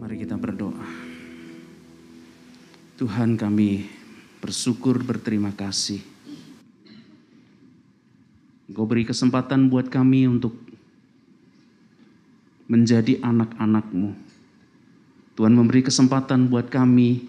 Mari 0.00 0.16
kita 0.16 0.32
berdoa. 0.40 0.88
Tuhan 2.96 3.36
kami 3.36 3.84
bersyukur 4.40 5.04
berterima 5.04 5.52
kasih. 5.52 6.00
Engkau 8.64 8.88
beri 8.88 9.04
kesempatan 9.04 9.68
buat 9.68 9.92
kami 9.92 10.24
untuk 10.24 10.56
menjadi 12.64 13.20
anak-anakmu. 13.20 14.16
Tuhan 15.36 15.52
memberi 15.52 15.84
kesempatan 15.84 16.48
buat 16.48 16.72
kami 16.72 17.28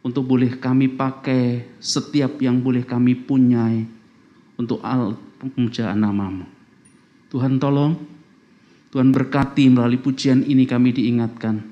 untuk 0.00 0.24
boleh 0.24 0.56
kami 0.56 0.88
pakai 0.88 1.76
setiap 1.76 2.40
yang 2.40 2.64
boleh 2.64 2.88
kami 2.88 3.12
punyai 3.12 3.84
untuk 4.56 4.80
al 4.80 5.20
pemujaan 5.36 6.00
namamu. 6.00 6.48
Tuhan 7.28 7.60
tolong, 7.60 8.00
Tuhan 8.88 9.12
berkati 9.12 9.68
melalui 9.68 10.00
pujian 10.00 10.40
ini 10.40 10.64
kami 10.64 10.96
diingatkan. 10.96 11.71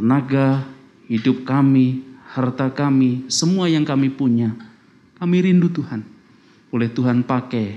Tenaga, 0.00 0.64
hidup 1.12 1.44
kami, 1.44 2.00
harta 2.32 2.72
kami, 2.72 3.28
semua 3.28 3.68
yang 3.68 3.84
kami 3.84 4.08
punya, 4.08 4.56
kami 5.20 5.44
rindu 5.44 5.68
Tuhan. 5.68 6.00
Boleh 6.72 6.88
Tuhan 6.88 7.20
pakai. 7.20 7.76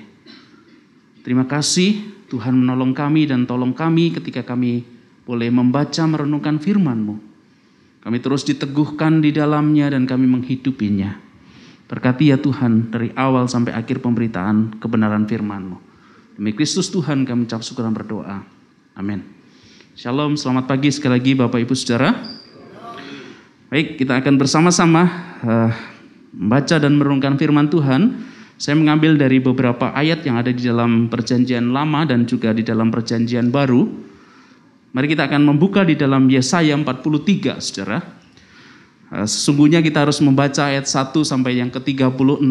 Terima 1.19 1.43
kasih 1.43 1.99
Tuhan 2.31 2.63
menolong 2.63 2.95
kami 2.95 3.27
dan 3.27 3.43
tolong 3.43 3.75
kami 3.75 4.15
ketika 4.15 4.39
kami 4.39 4.87
boleh 5.27 5.51
membaca 5.51 6.07
merenungkan 6.07 6.63
firman-Mu. 6.63 7.19
Kami 8.07 8.17
terus 8.23 8.47
diteguhkan 8.47 9.19
di 9.19 9.35
dalamnya 9.35 9.91
dan 9.91 10.07
kami 10.07 10.23
menghidupinya. 10.23 11.19
Berkati 11.91 12.31
ya 12.31 12.39
Tuhan 12.39 12.87
dari 12.87 13.11
awal 13.19 13.51
sampai 13.51 13.75
akhir 13.75 13.99
pemberitaan 13.99 14.79
kebenaran 14.79 15.27
firman-Mu. 15.27 15.75
Demi 16.39 16.55
Kristus 16.55 16.87
Tuhan 16.87 17.27
kami 17.27 17.51
ucap 17.51 17.59
syukur 17.67 17.83
dan 17.83 17.91
berdoa. 17.91 18.47
Amin. 18.95 19.42
Shalom, 19.93 20.33
selamat 20.33 20.65
pagi 20.65 20.89
sekali 20.89 21.21
lagi 21.21 21.31
Bapak 21.37 21.69
Ibu 21.69 21.77
Saudara. 21.77 22.17
Baik, 23.69 24.01
kita 24.01 24.25
akan 24.25 24.41
bersama-sama 24.41 25.05
uh, 25.45 25.69
membaca 26.33 26.81
dan 26.81 26.97
merenungkan 26.97 27.37
firman 27.37 27.69
Tuhan. 27.69 28.25
Saya 28.57 28.73
mengambil 28.73 29.21
dari 29.21 29.37
beberapa 29.37 29.93
ayat 29.93 30.25
yang 30.25 30.41
ada 30.41 30.49
di 30.49 30.65
dalam 30.65 31.13
perjanjian 31.13 31.69
lama 31.69 32.09
dan 32.09 32.25
juga 32.25 32.57
di 32.57 32.65
dalam 32.65 32.89
perjanjian 32.89 33.53
baru. 33.53 33.85
Mari 34.97 35.13
kita 35.13 35.29
akan 35.29 35.45
membuka 35.45 35.85
di 35.85 35.93
dalam 35.93 36.25
Yesaya 36.25 36.73
43, 36.73 37.61
Saudara. 37.61 38.01
Uh, 39.13 39.29
sesungguhnya 39.29 39.77
kita 39.85 40.09
harus 40.09 40.17
membaca 40.25 40.73
ayat 40.73 40.89
1 40.89 41.13
sampai 41.21 41.61
yang 41.61 41.69
ke-36. 41.69 42.41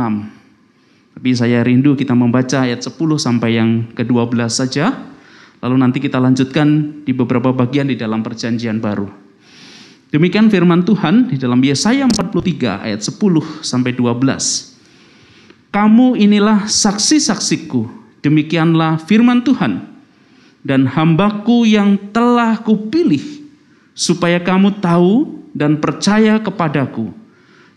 Tapi 1.18 1.28
saya 1.34 1.66
rindu 1.66 1.98
kita 1.98 2.14
membaca 2.14 2.62
ayat 2.62 2.86
10 2.86 2.94
sampai 3.18 3.58
yang 3.58 3.90
ke-12 3.98 4.46
saja. 4.46 5.10
Lalu 5.62 5.76
nanti 5.78 5.98
kita 6.02 6.18
lanjutkan 6.18 7.00
di 7.06 7.14
beberapa 7.14 7.54
bagian 7.54 7.86
di 7.86 7.94
dalam 7.94 8.26
perjanjian 8.26 8.82
baru. 8.82 9.06
Demikian 10.10 10.50
firman 10.50 10.82
Tuhan 10.82 11.30
di 11.30 11.38
dalam 11.38 11.62
Yesaya 11.62 12.04
43 12.04 12.84
ayat 12.84 13.00
10 13.00 13.16
sampai 13.62 13.94
12. 13.94 15.72
Kamu 15.72 16.20
inilah 16.20 16.68
saksi-saksiku, 16.68 17.88
demikianlah 18.20 19.00
firman 19.06 19.40
Tuhan. 19.40 19.88
Dan 20.60 20.84
hambaku 20.84 21.64
yang 21.64 21.96
telah 22.12 22.60
kupilih, 22.60 23.22
supaya 23.96 24.36
kamu 24.38 24.78
tahu 24.84 25.42
dan 25.56 25.80
percaya 25.80 26.38
kepadaku, 26.38 27.10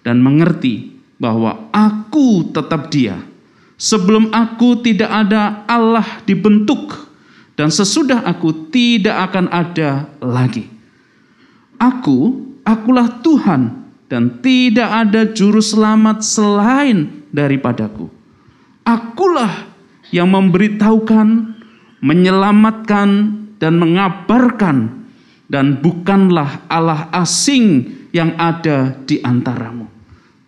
dan 0.04 0.20
mengerti 0.22 0.92
bahwa 1.16 1.72
aku 1.72 2.52
tetap 2.52 2.92
dia. 2.92 3.16
Sebelum 3.80 4.30
aku 4.36 4.84
tidak 4.84 5.08
ada 5.08 5.64
Allah 5.66 6.20
dibentuk, 6.28 7.05
dan 7.56 7.72
sesudah 7.72 8.24
aku 8.28 8.68
tidak 8.72 9.32
akan 9.32 9.48
ada 9.48 10.12
lagi. 10.20 10.68
Aku, 11.80 12.52
akulah 12.68 13.20
Tuhan 13.24 13.92
dan 14.12 14.40
tidak 14.44 14.90
ada 14.92 15.28
juru 15.32 15.64
selamat 15.64 16.24
selain 16.24 17.28
daripadaku. 17.32 18.12
Akulah 18.84 19.72
yang 20.12 20.32
memberitahukan, 20.32 21.28
menyelamatkan 22.04 23.10
dan 23.58 23.74
mengabarkan 23.80 25.08
dan 25.48 25.80
bukanlah 25.80 26.64
Allah 26.68 27.08
asing 27.16 27.88
yang 28.12 28.36
ada 28.36 29.00
di 29.08 29.20
antaramu. 29.24 29.88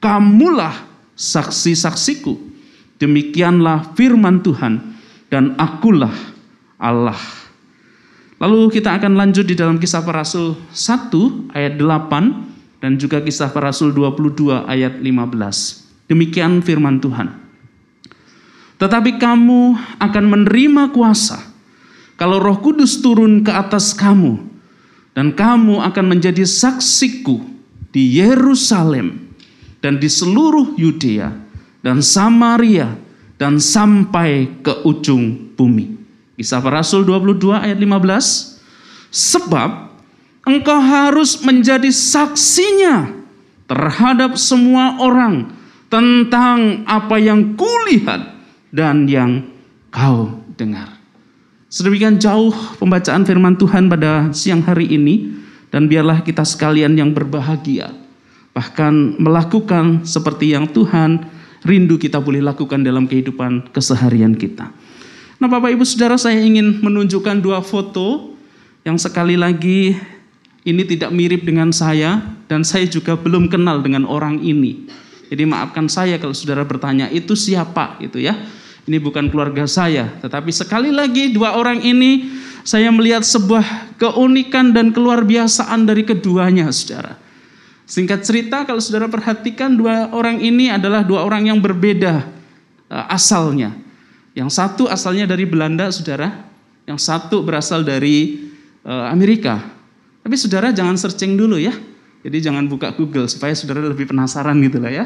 Kamulah 0.03 0.75
saksi-saksiku. 1.17 2.35
Demikianlah 2.97 3.93
firman 3.93 4.41
Tuhan 4.41 4.97
dan 5.29 5.53
akulah 5.59 6.36
Allah 6.77 7.17
Lalu 8.37 8.69
kita 8.69 8.93
akan 8.93 9.17
lanjut 9.17 9.49
di 9.49 9.57
dalam 9.57 9.81
kisah 9.81 10.05
para 10.05 10.21
rasul 10.21 10.53
1 10.69 11.57
ayat 11.57 11.73
8 11.73 12.77
dan 12.85 12.93
juga 13.01 13.17
kisah 13.17 13.49
para 13.49 13.73
rasul 13.73 13.89
22 13.89 14.61
ayat 14.69 15.01
15. 15.01 16.05
Demikian 16.05 16.61
firman 16.61 17.01
Tuhan. 17.01 17.33
Tetapi 18.77 19.17
kamu 19.17 19.61
akan 19.97 20.25
menerima 20.29 20.93
kuasa 20.93 21.41
kalau 22.13 22.37
Roh 22.37 22.61
Kudus 22.61 23.01
turun 23.01 23.41
ke 23.41 23.49
atas 23.49 23.97
kamu 23.97 24.37
dan 25.17 25.33
kamu 25.33 25.81
akan 25.81 26.05
menjadi 26.05 26.45
saksiku 26.45 27.41
di 27.89 28.21
Yerusalem 28.21 29.33
dan 29.81 29.97
di 29.97 30.05
seluruh 30.05 30.77
Yudea 30.77 31.33
dan 31.81 32.05
Samaria 32.05 32.93
dan 33.41 33.57
sampai 33.57 34.61
ke 34.61 34.85
ujung 34.85 35.57
bumi. 35.57 35.96
Kisah 36.37 36.61
para 36.61 36.85
Rasul 36.85 37.01
22 37.01 37.49
ayat 37.49 37.81
15. 37.81 38.61
Sebab 39.09 39.69
engkau 40.45 40.79
harus 40.79 41.41
menjadi 41.41 41.89
saksinya 41.89 43.09
terhadap 43.65 44.37
semua 44.37 45.01
orang 45.01 45.49
tentang 45.89 46.85
apa 46.85 47.17
yang 47.17 47.57
kulihat 47.57 48.37
dan 48.69 49.09
yang 49.09 49.49
kau 49.89 50.29
dengar. 50.53 50.93
Sedemikian 51.67 52.21
jauh 52.21 52.53
pembacaan 52.77 53.25
firman 53.25 53.57
Tuhan 53.57 53.89
pada 53.89 54.29
siang 54.31 54.61
hari 54.61 54.93
ini 54.93 55.33
dan 55.73 55.89
biarlah 55.89 56.21
kita 56.21 56.45
sekalian 56.45 56.95
yang 56.95 57.11
berbahagia 57.11 57.91
bahkan 58.57 59.13
melakukan 59.21 60.01
seperti 60.01 60.57
yang 60.57 60.65
Tuhan 60.65 61.21
rindu 61.61 62.01
kita 62.01 62.17
boleh 62.17 62.41
lakukan 62.41 62.81
dalam 62.81 63.05
kehidupan 63.05 63.69
keseharian 63.69 64.33
kita. 64.33 64.73
Nah 65.37 65.45
Bapak 65.45 65.69
Ibu 65.69 65.85
Saudara 65.85 66.17
saya 66.17 66.41
ingin 66.41 66.81
menunjukkan 66.81 67.37
dua 67.45 67.61
foto 67.61 68.33
yang 68.81 68.97
sekali 68.97 69.37
lagi 69.37 69.93
ini 70.65 70.83
tidak 70.83 71.13
mirip 71.13 71.45
dengan 71.45 71.69
saya 71.69 72.19
dan 72.49 72.65
saya 72.65 72.89
juga 72.89 73.13
belum 73.13 73.47
kenal 73.47 73.85
dengan 73.85 74.09
orang 74.09 74.41
ini. 74.41 74.89
Jadi 75.27 75.43
maafkan 75.43 75.91
saya 75.91 76.17
kalau 76.17 76.31
saudara 76.31 76.63
bertanya 76.63 77.11
itu 77.11 77.35
siapa 77.35 77.99
itu 77.99 78.17
ya. 78.19 78.35
Ini 78.87 79.03
bukan 79.03 79.27
keluarga 79.27 79.67
saya, 79.67 80.07
tetapi 80.23 80.47
sekali 80.47 80.95
lagi 80.95 81.35
dua 81.35 81.59
orang 81.59 81.83
ini 81.83 82.31
saya 82.63 82.87
melihat 82.87 83.19
sebuah 83.19 83.99
keunikan 83.99 84.71
dan 84.71 84.95
keluar 84.95 85.27
biasaan 85.27 85.83
dari 85.83 86.07
keduanya, 86.07 86.71
saudara. 86.71 87.19
Singkat 87.83 88.23
cerita, 88.23 88.63
kalau 88.63 88.79
saudara 88.79 89.11
perhatikan 89.11 89.75
dua 89.75 90.07
orang 90.15 90.39
ini 90.39 90.71
adalah 90.71 91.03
dua 91.03 91.27
orang 91.27 91.51
yang 91.51 91.59
berbeda 91.59 92.31
uh, 92.87 93.05
asalnya. 93.11 93.75
Yang 94.37 94.53
satu 94.53 94.85
asalnya 94.85 95.25
dari 95.25 95.49
Belanda, 95.49 95.89
saudara. 95.89 96.29
Yang 96.85 97.09
satu 97.09 97.41
berasal 97.41 97.81
dari 97.81 98.47
uh, 98.85 99.09
Amerika. 99.09 99.57
Tapi 100.21 100.37
saudara 100.37 100.69
jangan 100.69 100.93
searching 100.93 101.33
dulu 101.33 101.57
ya. 101.57 101.73
Jadi 102.21 102.37
jangan 102.45 102.69
buka 102.69 102.93
Google 102.93 103.25
supaya 103.25 103.57
saudara 103.57 103.81
lebih 103.81 104.05
penasaran 104.05 104.53
gitu 104.61 104.77
lah 104.77 104.93
ya. 104.93 105.05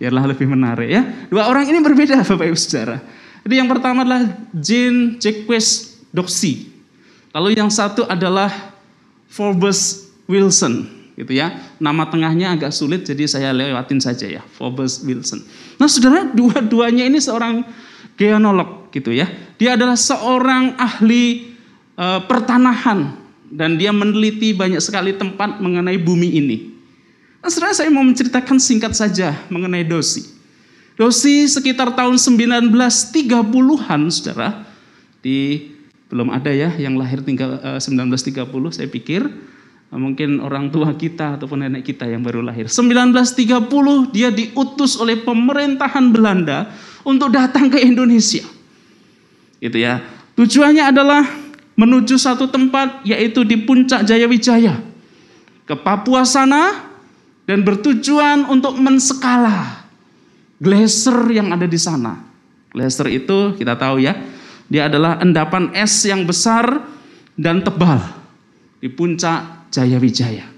Biarlah 0.00 0.24
lebih 0.32 0.48
menarik 0.48 0.88
ya. 0.88 1.04
Dua 1.28 1.52
orang 1.52 1.68
ini 1.68 1.84
berbeda 1.84 2.16
Bapak 2.32 2.48
Ibu 2.48 2.56
Saudara. 2.56 3.04
Jadi 3.44 3.54
yang 3.60 3.68
pertama 3.68 4.08
adalah 4.08 4.24
Jean 4.56 5.20
Jacques 5.20 6.00
Doxy. 6.08 6.72
Lalu 7.36 7.60
yang 7.60 7.68
satu 7.68 8.08
adalah 8.08 8.72
Forbes 9.28 10.08
Wilson 10.24 10.88
gitu 11.16 11.32
ya. 11.36 11.52
Nama 11.76 12.08
tengahnya 12.08 12.56
agak 12.56 12.72
sulit 12.72 13.04
jadi 13.04 13.24
saya 13.28 13.50
lewatin 13.52 14.00
saja 14.00 14.28
ya, 14.28 14.42
Forbes 14.56 15.02
Wilson. 15.04 15.44
Nah, 15.80 15.88
Saudara, 15.88 16.28
dua-duanya 16.28 17.08
ini 17.08 17.18
seorang 17.18 17.64
geonolog 18.16 18.92
gitu 18.92 19.12
ya. 19.12 19.28
Dia 19.56 19.78
adalah 19.78 19.96
seorang 19.96 20.76
ahli 20.76 21.54
uh, 21.96 22.24
pertanahan 22.26 23.14
dan 23.52 23.76
dia 23.76 23.92
meneliti 23.92 24.56
banyak 24.56 24.80
sekali 24.80 25.12
tempat 25.16 25.60
mengenai 25.60 26.00
bumi 26.00 26.28
ini. 26.40 26.58
Nah, 27.42 27.50
saudara 27.50 27.74
saya 27.74 27.90
mau 27.90 28.06
menceritakan 28.06 28.56
singkat 28.62 28.94
saja 28.94 29.34
mengenai 29.50 29.82
Dosi. 29.82 30.24
Dosi 30.94 31.48
sekitar 31.48 31.96
tahun 31.96 32.20
1930-an, 32.20 34.00
saudara, 34.12 34.62
di 35.24 35.70
belum 36.12 36.28
ada 36.28 36.52
ya 36.52 36.68
yang 36.76 37.00
lahir 37.00 37.24
tinggal 37.24 37.56
uh, 37.64 37.80
1930 37.80 38.44
saya 38.68 38.84
pikir 38.84 39.24
uh, 39.88 39.96
mungkin 39.96 40.44
orang 40.44 40.68
tua 40.68 40.92
kita 40.92 41.40
ataupun 41.40 41.64
nenek 41.64 41.88
kita 41.88 42.04
yang 42.04 42.20
baru 42.20 42.44
lahir. 42.44 42.68
1930 42.68 44.12
dia 44.12 44.28
diutus 44.28 45.00
oleh 45.00 45.16
pemerintahan 45.24 46.12
Belanda 46.12 46.68
untuk 47.02 47.30
datang 47.34 47.68
ke 47.68 47.78
Indonesia. 47.82 48.44
Itu 49.62 49.78
ya. 49.78 50.02
Tujuannya 50.34 50.84
adalah 50.90 51.22
menuju 51.76 52.16
satu 52.16 52.48
tempat 52.48 53.04
yaitu 53.04 53.44
di 53.44 53.60
puncak 53.62 54.04
Jayawijaya 54.04 54.80
ke 55.64 55.74
Papua 55.78 56.26
sana 56.26 56.88
dan 57.46 57.64
bertujuan 57.64 58.48
untuk 58.48 58.76
menskala 58.78 59.82
glacier 60.62 61.16
yang 61.32 61.50
ada 61.50 61.66
di 61.66 61.78
sana. 61.78 62.22
Glacier 62.72 63.08
itu 63.12 63.58
kita 63.58 63.76
tahu 63.76 64.00
ya, 64.00 64.16
dia 64.70 64.88
adalah 64.88 65.20
endapan 65.20 65.74
es 65.74 65.92
yang 66.06 66.24
besar 66.24 66.86
dan 67.36 67.60
tebal 67.60 68.00
di 68.80 68.88
puncak 68.88 69.68
Jayawijaya. 69.74 70.48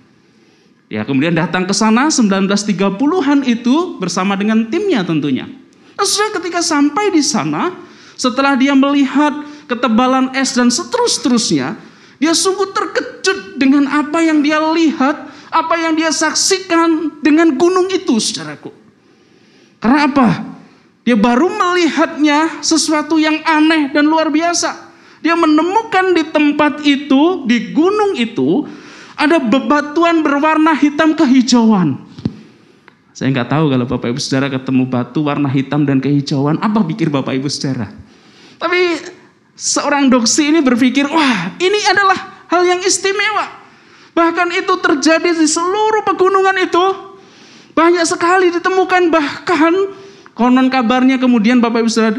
Ya, 0.93 1.03
kemudian 1.03 1.35
datang 1.35 1.65
ke 1.65 1.75
sana 1.75 2.13
1930-an 2.13 3.43
itu 3.49 3.99
bersama 3.99 4.37
dengan 4.39 4.69
timnya 4.69 5.03
tentunya. 5.03 5.49
Nah, 5.95 6.07
sudah 6.07 6.35
ketika 6.39 6.61
sampai 6.61 7.15
di 7.15 7.23
sana, 7.23 7.71
setelah 8.19 8.59
dia 8.59 8.75
melihat 8.75 9.47
ketebalan 9.71 10.35
es 10.35 10.55
dan 10.55 10.71
seterus-terusnya, 10.71 11.79
dia 12.19 12.33
sungguh 12.35 12.71
terkejut 12.71 13.59
dengan 13.59 13.87
apa 13.91 14.23
yang 14.23 14.43
dia 14.43 14.59
lihat, 14.59 15.31
apa 15.51 15.75
yang 15.79 15.95
dia 15.95 16.11
saksikan 16.11 17.23
dengan 17.23 17.55
gunung 17.55 17.91
itu, 17.91 18.19
saudaraku. 18.19 18.71
Karena 19.79 20.09
apa? 20.09 20.29
Dia 21.05 21.15
baru 21.21 21.53
melihatnya 21.53 22.65
sesuatu 22.65 23.21
yang 23.21 23.45
aneh 23.45 23.93
dan 23.93 24.09
luar 24.09 24.33
biasa. 24.33 24.93
Dia 25.21 25.37
menemukan 25.37 26.17
di 26.17 26.25
tempat 26.33 26.85
itu, 26.85 27.45
di 27.45 27.73
gunung 27.73 28.17
itu, 28.17 28.65
ada 29.17 29.41
bebatuan 29.41 30.21
berwarna 30.21 30.77
hitam 30.77 31.17
kehijauan. 31.17 32.01
Saya 33.15 33.31
nggak 33.31 33.47
tahu 33.47 33.71
kalau 33.71 33.87
Bapak 33.87 34.11
Ibu 34.11 34.19
Saudara 34.19 34.51
ketemu 34.51 34.91
batu 34.91 35.23
warna 35.23 35.47
hitam 35.47 35.87
dan 35.87 36.03
kehijauan, 36.03 36.59
apa 36.59 36.83
pikir 36.83 37.15
Bapak 37.15 37.39
Ibu 37.39 37.47
Saudara? 37.47 37.95
Tapi 38.59 38.99
seorang 39.55 40.11
doksi 40.11 40.51
ini 40.51 40.59
berpikir, 40.59 41.07
wah 41.07 41.55
ini 41.63 41.79
adalah 41.87 42.43
hal 42.51 42.67
yang 42.67 42.83
istimewa. 42.83 43.63
Bahkan 44.19 44.51
itu 44.59 44.75
terjadi 44.83 45.31
di 45.31 45.47
seluruh 45.47 46.03
pegunungan 46.03 46.59
itu. 46.59 46.87
Banyak 47.75 48.03
sekali 48.03 48.51
ditemukan 48.51 49.11
bahkan 49.11 49.95
konon 50.35 50.67
kabarnya 50.67 51.19
kemudian 51.23 51.63
Bapak 51.63 51.87
Ibu 51.87 51.91
Saudara 51.91 52.19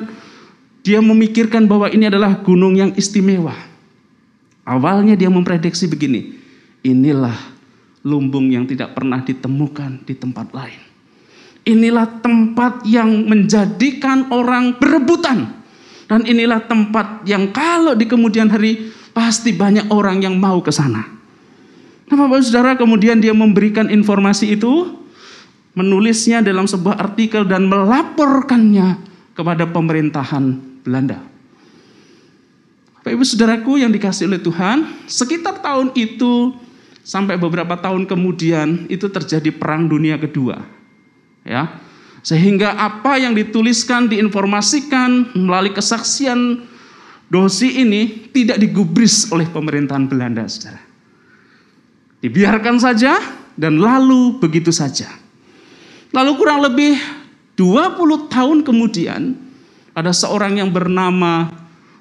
dia 0.80 1.04
memikirkan 1.04 1.68
bahwa 1.68 1.92
ini 1.92 2.08
adalah 2.08 2.40
gunung 2.40 2.72
yang 2.80 2.96
istimewa. 2.96 3.52
Awalnya 4.64 5.20
dia 5.20 5.28
memprediksi 5.28 5.92
begini, 5.92 6.40
Inilah 6.86 7.55
lumbung 8.06 8.54
yang 8.54 8.70
tidak 8.70 8.94
pernah 8.94 9.26
ditemukan 9.26 10.06
di 10.06 10.14
tempat 10.14 10.54
lain. 10.54 10.82
Inilah 11.66 12.22
tempat 12.22 12.86
yang 12.86 13.26
menjadikan 13.26 14.30
orang 14.30 14.78
berebutan. 14.78 15.66
Dan 16.06 16.22
inilah 16.30 16.62
tempat 16.70 17.26
yang 17.26 17.50
kalau 17.50 17.98
di 17.98 18.06
kemudian 18.06 18.46
hari 18.46 18.94
pasti 19.10 19.58
banyak 19.58 19.90
orang 19.90 20.22
yang 20.22 20.38
mau 20.38 20.62
ke 20.62 20.70
sana. 20.70 21.02
Nah 22.06 22.14
Bapak 22.14 22.46
Saudara 22.46 22.78
kemudian 22.78 23.18
dia 23.18 23.34
memberikan 23.34 23.90
informasi 23.90 24.54
itu, 24.54 25.02
menulisnya 25.74 26.46
dalam 26.46 26.70
sebuah 26.70 27.02
artikel 27.02 27.42
dan 27.50 27.66
melaporkannya 27.66 29.02
kepada 29.34 29.66
pemerintahan 29.66 30.62
Belanda. 30.86 31.26
Bapak 33.02 33.10
Ibu 33.10 33.26
Saudaraku 33.26 33.82
yang 33.82 33.90
dikasih 33.90 34.30
oleh 34.30 34.38
Tuhan, 34.38 34.86
sekitar 35.10 35.66
tahun 35.66 35.90
itu 35.98 36.54
sampai 37.06 37.38
beberapa 37.38 37.78
tahun 37.78 38.10
kemudian 38.10 38.90
itu 38.90 39.06
terjadi 39.06 39.54
perang 39.54 39.86
dunia 39.86 40.18
kedua. 40.18 40.66
Ya. 41.46 41.78
Sehingga 42.26 42.74
apa 42.74 43.22
yang 43.22 43.38
dituliskan, 43.38 44.10
diinformasikan 44.10 45.38
melalui 45.38 45.78
kesaksian 45.78 46.66
dosi 47.30 47.86
ini 47.86 48.34
tidak 48.34 48.58
digubris 48.58 49.30
oleh 49.30 49.46
pemerintahan 49.46 50.10
Belanda, 50.10 50.50
Saudara. 50.50 50.82
Dibiarkan 52.26 52.82
saja 52.82 53.22
dan 53.54 53.78
lalu 53.78 54.42
begitu 54.42 54.74
saja. 54.74 55.06
Lalu 56.10 56.32
kurang 56.42 56.66
lebih 56.66 56.98
20 57.54 58.34
tahun 58.34 58.66
kemudian 58.66 59.38
ada 59.94 60.10
seorang 60.10 60.58
yang 60.58 60.74
bernama 60.74 61.54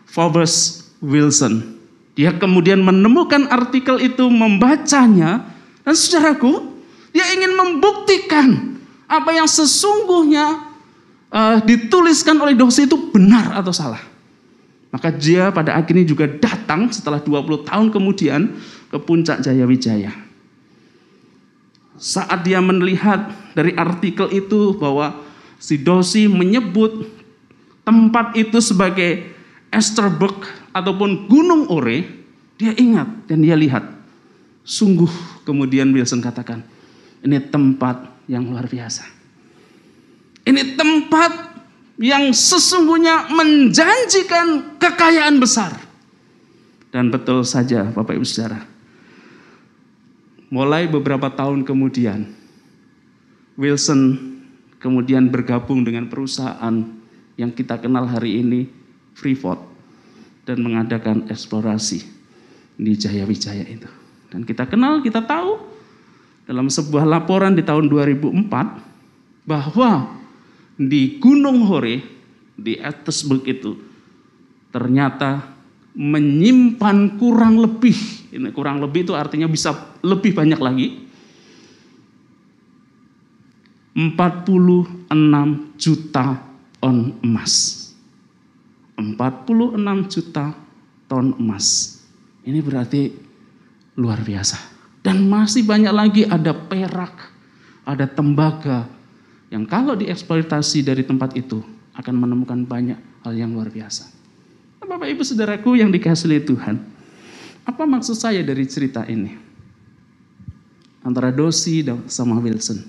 Forbes 0.08 0.88
Wilson 1.04 1.73
dia 2.14 2.30
kemudian 2.38 2.78
menemukan 2.78 3.50
artikel 3.50 3.98
itu, 3.98 4.30
membacanya, 4.30 5.50
dan 5.82 5.94
saudaraku, 5.98 6.70
dia 7.10 7.26
ingin 7.34 7.52
membuktikan 7.58 8.78
apa 9.10 9.34
yang 9.34 9.50
sesungguhnya 9.50 10.62
uh, 11.34 11.58
dituliskan 11.66 12.38
oleh 12.38 12.54
dosi 12.54 12.86
itu 12.86 13.10
benar 13.10 13.58
atau 13.58 13.74
salah. 13.74 14.02
Maka 14.94 15.10
dia 15.10 15.50
pada 15.50 15.74
akhirnya 15.74 16.06
juga 16.06 16.30
datang 16.30 16.86
setelah 16.94 17.18
20 17.18 17.66
tahun 17.66 17.86
kemudian 17.90 18.54
ke 18.94 18.98
puncak 19.02 19.42
Jayawijaya. 19.42 20.14
Saat 21.98 22.46
dia 22.46 22.62
melihat 22.62 23.34
dari 23.58 23.74
artikel 23.74 24.30
itu 24.30 24.78
bahwa 24.78 25.18
si 25.58 25.78
Dosi 25.82 26.30
menyebut 26.30 27.10
tempat 27.82 28.38
itu 28.38 28.62
sebagai 28.62 29.33
Esterberg 29.74 30.46
ataupun 30.70 31.26
Gunung 31.26 31.66
Ore, 31.68 32.06
dia 32.54 32.70
ingat 32.78 33.26
dan 33.26 33.42
dia 33.42 33.58
lihat. 33.58 33.82
Sungguh 34.64 35.10
kemudian 35.44 35.92
Wilson 35.92 36.22
katakan, 36.22 36.64
ini 37.20 37.36
tempat 37.42 38.08
yang 38.30 38.48
luar 38.48 38.64
biasa. 38.64 39.04
Ini 40.44 40.78
tempat 40.78 41.32
yang 42.00 42.32
sesungguhnya 42.32 43.28
menjanjikan 43.32 44.78
kekayaan 44.80 45.36
besar. 45.36 45.72
Dan 46.94 47.10
betul 47.10 47.42
saja 47.42 47.90
Bapak 47.90 48.14
Ibu 48.14 48.24
Saudara. 48.24 48.62
Mulai 50.48 50.86
beberapa 50.86 51.26
tahun 51.26 51.66
kemudian, 51.66 52.30
Wilson 53.58 54.32
kemudian 54.78 55.26
bergabung 55.26 55.82
dengan 55.82 56.06
perusahaan 56.06 56.86
yang 57.34 57.50
kita 57.50 57.82
kenal 57.82 58.06
hari 58.06 58.44
ini, 58.44 58.70
Freeport 59.14 59.62
dan 60.44 60.60
mengadakan 60.60 61.24
eksplorasi 61.30 62.04
di 62.76 62.92
Jaya 62.98 63.24
Wijaya 63.24 63.64
itu. 63.64 63.88
Dan 64.28 64.42
kita 64.42 64.66
kenal, 64.66 65.00
kita 65.00 65.22
tahu 65.22 65.62
dalam 66.44 66.68
sebuah 66.68 67.08
laporan 67.08 67.56
di 67.56 67.64
tahun 67.64 67.88
2004 67.88 69.48
bahwa 69.48 70.10
di 70.74 71.22
Gunung 71.22 71.64
Hore 71.70 72.02
di 72.58 72.76
Etesburg 72.78 73.46
itu 73.46 73.78
ternyata 74.74 75.54
menyimpan 75.94 77.14
kurang 77.14 77.62
lebih 77.62 77.94
ini 78.34 78.50
kurang 78.50 78.82
lebih 78.82 79.06
itu 79.06 79.14
artinya 79.14 79.46
bisa 79.46 79.94
lebih 80.02 80.34
banyak 80.34 80.58
lagi 80.58 80.88
46 83.94 85.14
juta 85.78 86.42
on 86.82 87.14
emas 87.22 87.83
46 88.98 90.12
juta 90.12 90.54
ton 91.10 91.34
emas. 91.38 91.98
Ini 92.44 92.60
berarti 92.60 93.10
luar 93.98 94.22
biasa. 94.22 94.58
Dan 95.04 95.28
masih 95.28 95.66
banyak 95.68 95.92
lagi 95.92 96.22
ada 96.24 96.56
perak, 96.56 97.28
ada 97.84 98.08
tembaga 98.08 98.88
yang 99.52 99.68
kalau 99.68 99.92
dieksploitasi 99.94 100.80
dari 100.80 101.04
tempat 101.04 101.36
itu 101.36 101.60
akan 101.94 102.14
menemukan 102.16 102.64
banyak 102.64 102.96
hal 103.22 103.32
yang 103.36 103.52
luar 103.52 103.68
biasa. 103.68 104.08
Bapak 104.84 105.10
Ibu 105.10 105.22
Saudaraku 105.26 105.76
yang 105.80 105.90
dikasihi 105.90 106.44
Tuhan, 106.44 106.76
apa 107.64 107.82
maksud 107.88 108.14
saya 108.14 108.44
dari 108.44 108.64
cerita 108.68 109.04
ini? 109.08 109.32
Antara 111.04 111.32
Dosi 111.32 111.84
dan 111.84 112.04
sama 112.08 112.40
Wilson. 112.40 112.80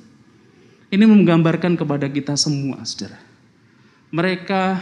Ini 0.88 1.03
menggambarkan 1.03 1.75
kepada 1.75 2.07
kita 2.07 2.39
semua, 2.39 2.79
saudara. 2.88 3.19
Mereka 4.13 4.79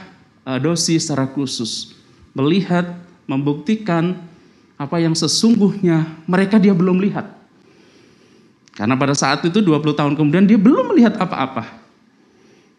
dosi 0.59 0.99
secara 0.99 1.27
khusus. 1.29 1.95
Melihat, 2.35 3.03
membuktikan 3.27 4.19
apa 4.75 4.99
yang 4.99 5.15
sesungguhnya 5.15 6.03
mereka 6.27 6.59
dia 6.59 6.75
belum 6.75 6.99
lihat. 6.99 7.29
Karena 8.73 8.97
pada 8.97 9.13
saat 9.13 9.45
itu 9.45 9.61
20 9.61 9.93
tahun 9.93 10.13
kemudian 10.17 10.49
dia 10.49 10.57
belum 10.57 10.91
melihat 10.91 11.15
apa-apa. 11.21 11.69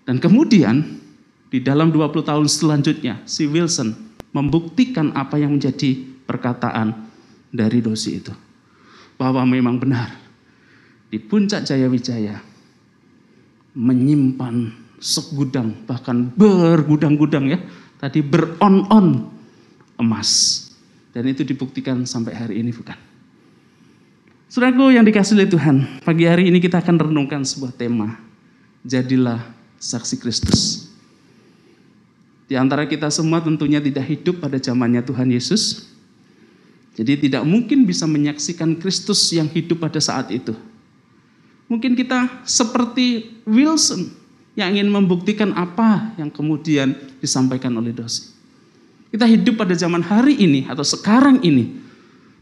Dan 0.04 0.20
kemudian 0.20 1.00
di 1.48 1.62
dalam 1.62 1.88
20 1.94 2.28
tahun 2.28 2.46
selanjutnya 2.50 3.22
si 3.24 3.46
Wilson 3.46 3.94
membuktikan 4.34 5.14
apa 5.14 5.38
yang 5.38 5.54
menjadi 5.54 6.02
perkataan 6.26 7.08
dari 7.54 7.78
dosi 7.78 8.18
itu. 8.18 8.34
Bahwa 9.14 9.46
memang 9.46 9.78
benar 9.78 10.10
di 11.08 11.22
puncak 11.22 11.62
Jaya 11.62 11.86
Wijaya 11.86 12.42
menyimpan 13.78 14.83
segudang 15.04 15.84
bahkan 15.84 16.32
bergudang-gudang 16.32 17.52
ya. 17.52 17.60
Tadi 18.00 18.24
beron-on 18.24 19.28
emas. 20.00 20.64
Dan 21.12 21.28
itu 21.28 21.44
dibuktikan 21.44 22.08
sampai 22.08 22.32
hari 22.32 22.64
ini 22.64 22.72
bukan? 22.72 22.96
Saudaraku 24.48 24.96
yang 24.96 25.04
dikasih 25.04 25.36
oleh 25.36 25.50
Tuhan 25.50 25.76
pagi 26.02 26.24
hari 26.24 26.48
ini 26.48 26.58
kita 26.58 26.80
akan 26.80 27.10
renungkan 27.10 27.44
sebuah 27.44 27.76
tema. 27.76 28.16
Jadilah 28.82 29.44
saksi 29.76 30.16
Kristus. 30.18 30.88
Di 32.44 32.56
antara 32.56 32.84
kita 32.84 33.08
semua 33.08 33.40
tentunya 33.40 33.80
tidak 33.80 34.04
hidup 34.04 34.40
pada 34.40 34.60
zamannya 34.60 35.00
Tuhan 35.04 35.28
Yesus. 35.32 35.92
Jadi 36.94 37.26
tidak 37.26 37.42
mungkin 37.42 37.82
bisa 37.88 38.06
menyaksikan 38.06 38.78
Kristus 38.78 39.26
yang 39.34 39.50
hidup 39.50 39.82
pada 39.82 39.98
saat 39.98 40.30
itu. 40.30 40.54
Mungkin 41.66 41.96
kita 41.98 42.44
seperti 42.46 43.34
Wilson 43.48 44.23
yang 44.54 44.74
ingin 44.74 44.90
membuktikan 44.90 45.50
apa 45.54 46.14
yang 46.18 46.30
kemudian 46.30 46.94
disampaikan 47.18 47.74
oleh 47.74 47.90
dosi. 47.90 48.30
Kita 49.10 49.26
hidup 49.26 49.62
pada 49.62 49.74
zaman 49.74 50.02
hari 50.02 50.38
ini 50.38 50.66
atau 50.66 50.82
sekarang 50.82 51.42
ini. 51.42 51.70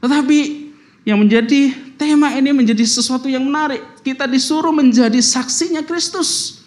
Tetapi 0.00 0.38
yang 1.04 1.20
menjadi 1.20 1.72
tema 2.00 2.32
ini 2.32 2.52
menjadi 2.54 2.84
sesuatu 2.84 3.28
yang 3.28 3.44
menarik. 3.44 3.80
Kita 4.00 4.24
disuruh 4.24 4.72
menjadi 4.72 5.18
saksinya 5.20 5.84
Kristus. 5.84 6.62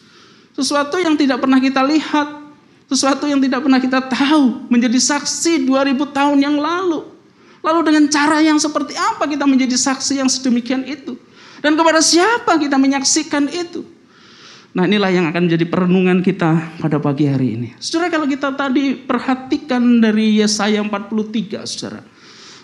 Sesuatu 0.53 1.01
yang 1.01 1.17
tidak 1.19 1.41
pernah 1.41 1.59
kita 1.59 1.83
lihat, 1.83 2.27
sesuatu 2.87 3.27
yang 3.27 3.41
tidak 3.43 3.65
pernah 3.65 3.81
kita 3.81 3.99
tahu, 4.07 4.69
menjadi 4.71 4.99
saksi 5.01 5.67
2000 5.67 6.15
tahun 6.15 6.37
yang 6.39 6.55
lalu. 6.55 7.11
Lalu 7.65 7.79
dengan 7.81 8.05
cara 8.13 8.45
yang 8.45 8.61
seperti 8.61 8.93
apa 8.93 9.25
kita 9.25 9.49
menjadi 9.49 9.73
saksi 9.73 10.21
yang 10.21 10.29
sedemikian 10.29 10.85
itu? 10.85 11.17
Dan 11.65 11.73
kepada 11.73 11.97
siapa 11.97 12.61
kita 12.61 12.77
menyaksikan 12.77 13.49
itu? 13.49 13.94
Nah 14.75 14.83
inilah 14.83 15.07
yang 15.07 15.31
akan 15.31 15.47
menjadi 15.47 15.65
perenungan 15.71 16.19
kita 16.19 16.75
pada 16.83 16.99
pagi 16.99 17.31
hari 17.31 17.55
ini. 17.55 17.69
Saudara 17.79 18.11
kalau 18.11 18.27
kita 18.27 18.51
tadi 18.59 18.91
perhatikan 18.91 20.03
dari 20.03 20.43
Yesaya 20.43 20.83
43 20.83 21.63
saudara. 21.63 22.03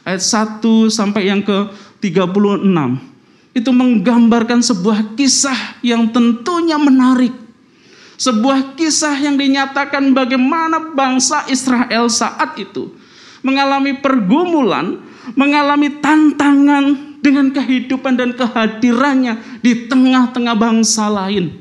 Ayat 0.03 0.19
1 0.19 0.91
sampai 0.91 1.31
yang 1.31 1.39
ke 1.39 1.71
36. 2.03 3.55
Itu 3.55 3.71
menggambarkan 3.71 4.59
sebuah 4.59 5.15
kisah 5.15 5.79
yang 5.79 6.11
tentunya 6.11 6.75
menarik. 6.75 7.31
Sebuah 8.19 8.75
kisah 8.75 9.15
yang 9.15 9.39
dinyatakan 9.39 10.11
bagaimana 10.11 10.91
bangsa 10.91 11.47
Israel 11.47 12.11
saat 12.11 12.59
itu 12.59 12.91
mengalami 13.39 13.97
pergumulan, 13.97 14.99
mengalami 15.39 15.95
tantangan 16.03 17.17
dengan 17.23 17.55
kehidupan 17.55 18.19
dan 18.19 18.35
kehadirannya 18.35 19.61
di 19.63 19.87
tengah-tengah 19.87 20.55
bangsa 20.59 21.07
lain. 21.07 21.60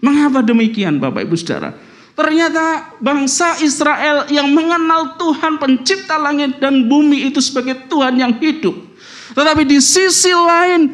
Mengapa 0.00 0.40
demikian 0.40 0.96
Bapak 0.96 1.28
Ibu 1.28 1.36
Saudara? 1.36 1.76
Ternyata 2.16 2.96
bangsa 3.00 3.56
Israel 3.64 4.28
yang 4.28 4.52
mengenal 4.52 5.16
Tuhan 5.16 5.56
pencipta 5.56 6.20
langit 6.20 6.60
dan 6.60 6.84
bumi 6.84 7.32
itu 7.32 7.40
sebagai 7.40 7.88
Tuhan 7.88 8.20
yang 8.20 8.36
hidup. 8.36 8.76
Tetapi 9.32 9.62
di 9.64 9.78
sisi 9.80 10.32
lain, 10.32 10.90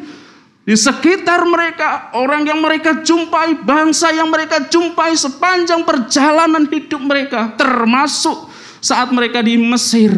di 0.63 0.75
sekitar 0.75 1.43
mereka, 1.47 2.15
orang 2.15 2.47
yang 2.47 2.59
mereka 2.63 3.03
jumpai, 3.03 3.59
bangsa 3.59 4.11
yang 4.15 4.31
mereka 4.31 4.67
jumpai 4.71 5.15
sepanjang 5.15 5.83
perjalanan 5.83 6.67
hidup 6.67 7.01
mereka, 7.01 7.55
termasuk 7.59 8.47
saat 8.79 9.11
mereka 9.11 9.43
di 9.43 9.59
Mesir, 9.59 10.15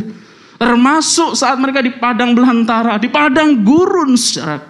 termasuk 0.61 1.33
saat 1.33 1.57
mereka 1.57 1.81
di 1.81 1.95
padang 1.95 2.37
belantara, 2.37 3.01
di 3.01 3.09
padang 3.09 3.55
gurun 3.65 4.13
secara 4.13 4.61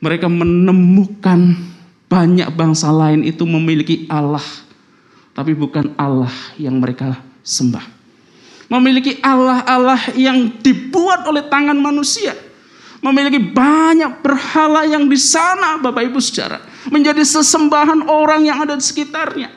mereka 0.00 0.28
menemukan 0.28 1.56
banyak 2.06 2.48
bangsa 2.54 2.90
lain 2.94 3.26
itu 3.26 3.42
memiliki 3.42 4.06
Allah, 4.06 4.42
tapi 5.34 5.52
bukan 5.52 5.94
Allah 5.98 6.32
yang 6.58 6.78
mereka 6.78 7.18
sembah. 7.42 7.82
Memiliki 8.66 9.22
Allah-Allah 9.22 10.18
yang 10.18 10.50
dibuat 10.58 11.22
oleh 11.30 11.46
tangan 11.46 11.78
manusia. 11.78 12.34
Memiliki 12.98 13.38
banyak 13.38 14.18
berhala 14.18 14.82
yang 14.82 15.06
di 15.06 15.14
sana, 15.14 15.78
Bapak 15.78 16.10
Ibu 16.10 16.18
saudara. 16.18 16.58
Menjadi 16.90 17.22
sesembahan 17.22 18.10
orang 18.10 18.42
yang 18.42 18.66
ada 18.66 18.74
di 18.74 18.82
sekitarnya. 18.82 19.54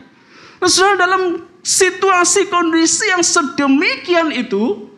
Saudara 0.61 1.09
dalam 1.09 1.41
situasi 1.65 2.45
kondisi 2.53 3.09
yang 3.09 3.25
sedemikian 3.25 4.29
itu 4.35 4.89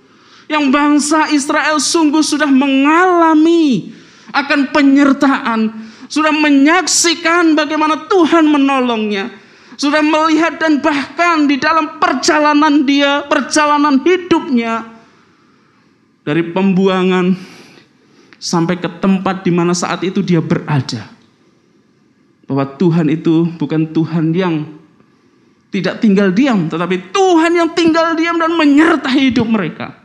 yang 0.52 0.68
bangsa 0.68 1.32
Israel 1.32 1.80
sungguh 1.80 2.20
sudah 2.20 2.52
mengalami 2.52 3.96
akan 4.36 4.76
penyertaan, 4.76 5.72
sudah 6.12 6.36
menyaksikan 6.36 7.56
bagaimana 7.56 8.12
Tuhan 8.12 8.52
menolongnya, 8.52 9.32
sudah 9.80 10.04
melihat 10.04 10.60
dan 10.60 10.84
bahkan 10.84 11.48
di 11.48 11.56
dalam 11.56 12.04
perjalanan 12.04 12.84
dia, 12.84 13.24
perjalanan 13.32 14.04
hidupnya 14.04 14.92
dari 16.28 16.52
pembuangan 16.52 17.32
sampai 18.36 18.76
ke 18.76 18.92
tempat 19.00 19.48
di 19.48 19.56
mana 19.56 19.72
saat 19.72 20.04
itu 20.04 20.20
dia 20.20 20.44
berada. 20.44 21.08
Bahwa 22.44 22.68
Tuhan 22.76 23.08
itu 23.08 23.48
bukan 23.56 23.96
Tuhan 23.96 24.36
yang 24.36 24.68
tidak 25.72 26.04
tinggal 26.04 26.36
diam, 26.36 26.68
tetapi 26.68 27.16
Tuhan 27.16 27.56
yang 27.56 27.72
tinggal 27.72 28.20
diam 28.20 28.36
dan 28.36 28.52
menyertai 28.60 29.32
hidup 29.32 29.48
mereka. 29.48 29.96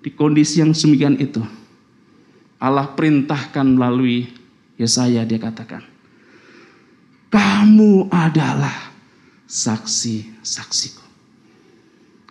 Di 0.00 0.08
kondisi 0.08 0.64
yang 0.64 0.72
semikian 0.72 1.20
itu, 1.20 1.44
Allah 2.56 2.88
perintahkan 2.96 3.68
melalui 3.68 4.43
Yesaya 4.74 5.22
dia 5.22 5.38
katakan, 5.38 5.86
kamu 7.30 8.10
adalah 8.10 8.94
saksi-saksiku. 9.46 11.04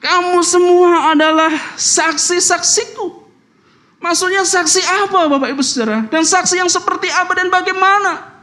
Kamu 0.03 0.43
semua 0.43 1.15
adalah 1.15 1.51
saksi-saksiku. 1.79 3.23
Maksudnya 4.03 4.43
saksi 4.43 4.83
apa 4.83 5.31
Bapak 5.31 5.55
Ibu 5.55 5.63
Saudara? 5.63 6.03
Dan 6.11 6.27
saksi 6.27 6.59
yang 6.59 6.67
seperti 6.67 7.07
apa 7.07 7.31
dan 7.39 7.47
bagaimana? 7.47 8.35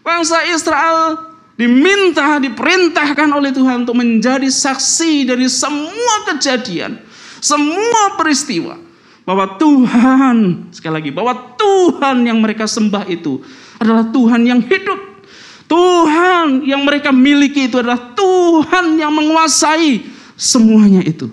Bangsa 0.00 0.40
Israel 0.48 1.36
diminta, 1.60 2.40
diperintahkan 2.40 3.28
oleh 3.28 3.52
Tuhan 3.52 3.84
untuk 3.84 4.00
menjadi 4.00 4.48
saksi 4.48 5.28
dari 5.28 5.44
semua 5.52 6.32
kejadian, 6.32 6.96
semua 7.44 8.16
peristiwa. 8.16 8.85
Bahwa 9.26 9.58
Tuhan, 9.58 10.70
sekali 10.70 10.94
lagi, 11.02 11.10
bahwa 11.10 11.34
Tuhan 11.58 12.22
yang 12.22 12.38
mereka 12.38 12.70
sembah 12.70 13.10
itu 13.10 13.42
adalah 13.82 14.06
Tuhan 14.08 14.46
yang 14.46 14.62
hidup. 14.62 15.18
Tuhan 15.66 16.62
yang 16.62 16.86
mereka 16.86 17.10
miliki 17.10 17.66
itu 17.66 17.82
adalah 17.82 18.14
Tuhan 18.14 19.02
yang 19.02 19.10
menguasai 19.10 20.06
semuanya 20.38 21.02
itu. 21.02 21.26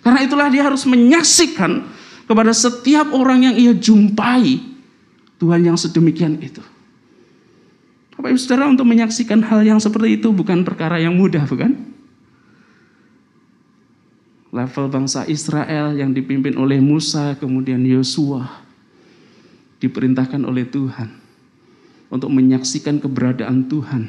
Karena 0.00 0.24
itulah 0.24 0.48
dia 0.48 0.64
harus 0.64 0.88
menyaksikan 0.88 1.84
kepada 2.24 2.52
setiap 2.56 3.12
orang 3.12 3.52
yang 3.52 3.54
ia 3.60 3.72
jumpai 3.76 4.60
Tuhan 5.36 5.60
yang 5.64 5.76
sedemikian 5.76 6.40
itu. 6.40 6.64
Bapak 8.16 8.34
Ibu 8.34 8.40
Saudara 8.40 8.66
untuk 8.66 8.88
menyaksikan 8.88 9.44
hal 9.46 9.62
yang 9.62 9.78
seperti 9.78 10.18
itu 10.18 10.34
bukan 10.34 10.66
perkara 10.66 10.98
yang 10.98 11.14
mudah, 11.14 11.46
bukan? 11.46 11.87
Level 14.48 14.88
bangsa 14.88 15.28
Israel 15.28 15.92
yang 15.92 16.16
dipimpin 16.16 16.56
oleh 16.56 16.80
Musa, 16.80 17.36
kemudian 17.36 17.84
Yosua, 17.84 18.48
diperintahkan 19.76 20.40
oleh 20.40 20.64
Tuhan 20.64 21.12
untuk 22.08 22.32
menyaksikan 22.32 22.96
keberadaan 22.96 23.68
Tuhan 23.68 24.08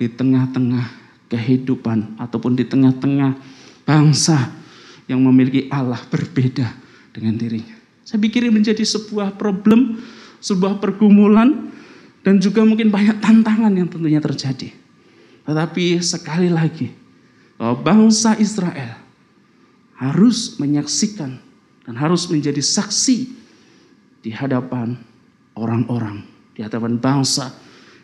di 0.00 0.08
tengah-tengah 0.08 0.88
kehidupan 1.28 2.16
ataupun 2.16 2.56
di 2.56 2.64
tengah-tengah 2.64 3.36
bangsa 3.84 4.56
yang 5.04 5.20
memiliki 5.20 5.68
Allah 5.68 6.00
berbeda 6.08 6.72
dengan 7.12 7.36
dirinya. 7.36 7.76
Saya 8.08 8.24
pikir 8.24 8.48
ini 8.48 8.56
menjadi 8.56 8.80
sebuah 8.88 9.36
problem, 9.36 10.00
sebuah 10.40 10.80
pergumulan 10.80 11.68
dan 12.24 12.40
juga 12.40 12.64
mungkin 12.64 12.88
banyak 12.88 13.20
tantangan 13.20 13.72
yang 13.76 13.88
tentunya 13.92 14.20
terjadi. 14.22 14.72
Tetapi 15.44 16.00
sekali 16.00 16.48
lagi, 16.48 16.88
bangsa 17.60 18.40
Israel 18.40 19.01
harus 20.02 20.58
menyaksikan 20.58 21.38
dan 21.86 21.94
harus 21.94 22.26
menjadi 22.26 22.58
saksi 22.58 23.30
di 24.22 24.30
hadapan 24.34 24.98
orang-orang, 25.54 26.26
di 26.58 26.66
hadapan 26.66 26.98
bangsa 26.98 27.54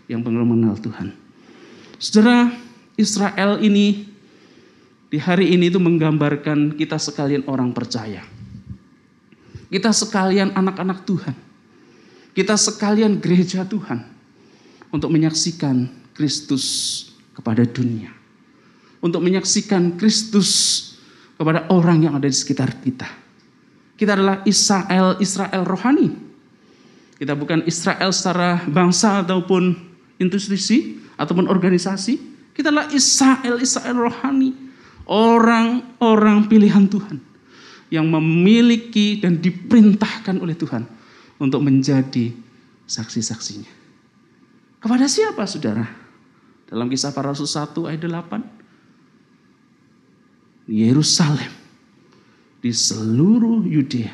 yang 0.06 0.22
belum 0.22 0.54
mengenal 0.54 0.78
Tuhan. 0.78 1.10
Saudara, 1.98 2.54
Israel 2.94 3.58
ini 3.58 4.06
di 5.10 5.18
hari 5.18 5.50
ini 5.50 5.66
itu 5.66 5.82
menggambarkan 5.82 6.78
kita 6.78 6.94
sekalian 7.02 7.42
orang 7.50 7.74
percaya. 7.74 8.22
Kita 9.66 9.90
sekalian 9.90 10.54
anak-anak 10.54 11.02
Tuhan 11.02 11.48
kita 12.38 12.54
sekalian 12.54 13.18
gereja 13.18 13.66
Tuhan 13.66 14.06
untuk 14.94 15.10
menyaksikan 15.10 15.90
Kristus 16.14 16.64
kepada 17.34 17.66
dunia. 17.66 18.14
Untuk 19.02 19.26
menyaksikan 19.26 19.98
Kristus 19.98 20.87
kepada 21.38 21.70
orang 21.70 22.02
yang 22.02 22.18
ada 22.18 22.26
di 22.26 22.34
sekitar 22.34 22.82
kita. 22.82 23.06
Kita 23.94 24.18
adalah 24.18 24.42
Israel, 24.42 25.14
Israel 25.22 25.62
rohani. 25.62 26.10
Kita 27.18 27.38
bukan 27.38 27.62
Israel 27.66 28.10
secara 28.10 28.62
bangsa 28.66 29.22
ataupun 29.22 29.74
institusi 30.18 30.98
ataupun 31.14 31.46
organisasi. 31.46 32.14
Kita 32.54 32.74
adalah 32.74 32.90
Israel, 32.90 33.62
Israel 33.62 34.10
rohani. 34.10 34.54
Orang-orang 35.06 36.50
pilihan 36.50 36.86
Tuhan. 36.90 37.22
Yang 37.88 38.06
memiliki 38.06 39.22
dan 39.22 39.40
diperintahkan 39.40 40.42
oleh 40.42 40.52
Tuhan 40.58 40.84
untuk 41.40 41.64
menjadi 41.64 42.34
saksi-saksinya. 42.84 43.72
Kepada 44.78 45.08
siapa 45.08 45.42
saudara? 45.48 45.86
Dalam 46.68 46.86
kisah 46.92 47.16
para 47.16 47.32
rasul 47.32 47.48
1 47.48 47.72
ayat 47.88 48.04
8. 48.04 48.57
Yerusalem 50.68 51.48
di 52.60 52.68
seluruh 52.68 53.64
Yudea, 53.64 54.12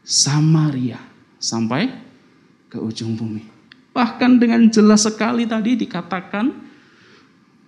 Samaria, 0.00 0.96
sampai 1.36 1.92
ke 2.72 2.80
ujung 2.80 3.12
bumi. 3.12 3.44
Bahkan 3.92 4.40
dengan 4.40 4.64
jelas 4.72 5.04
sekali 5.04 5.44
tadi 5.44 5.76
dikatakan 5.76 6.48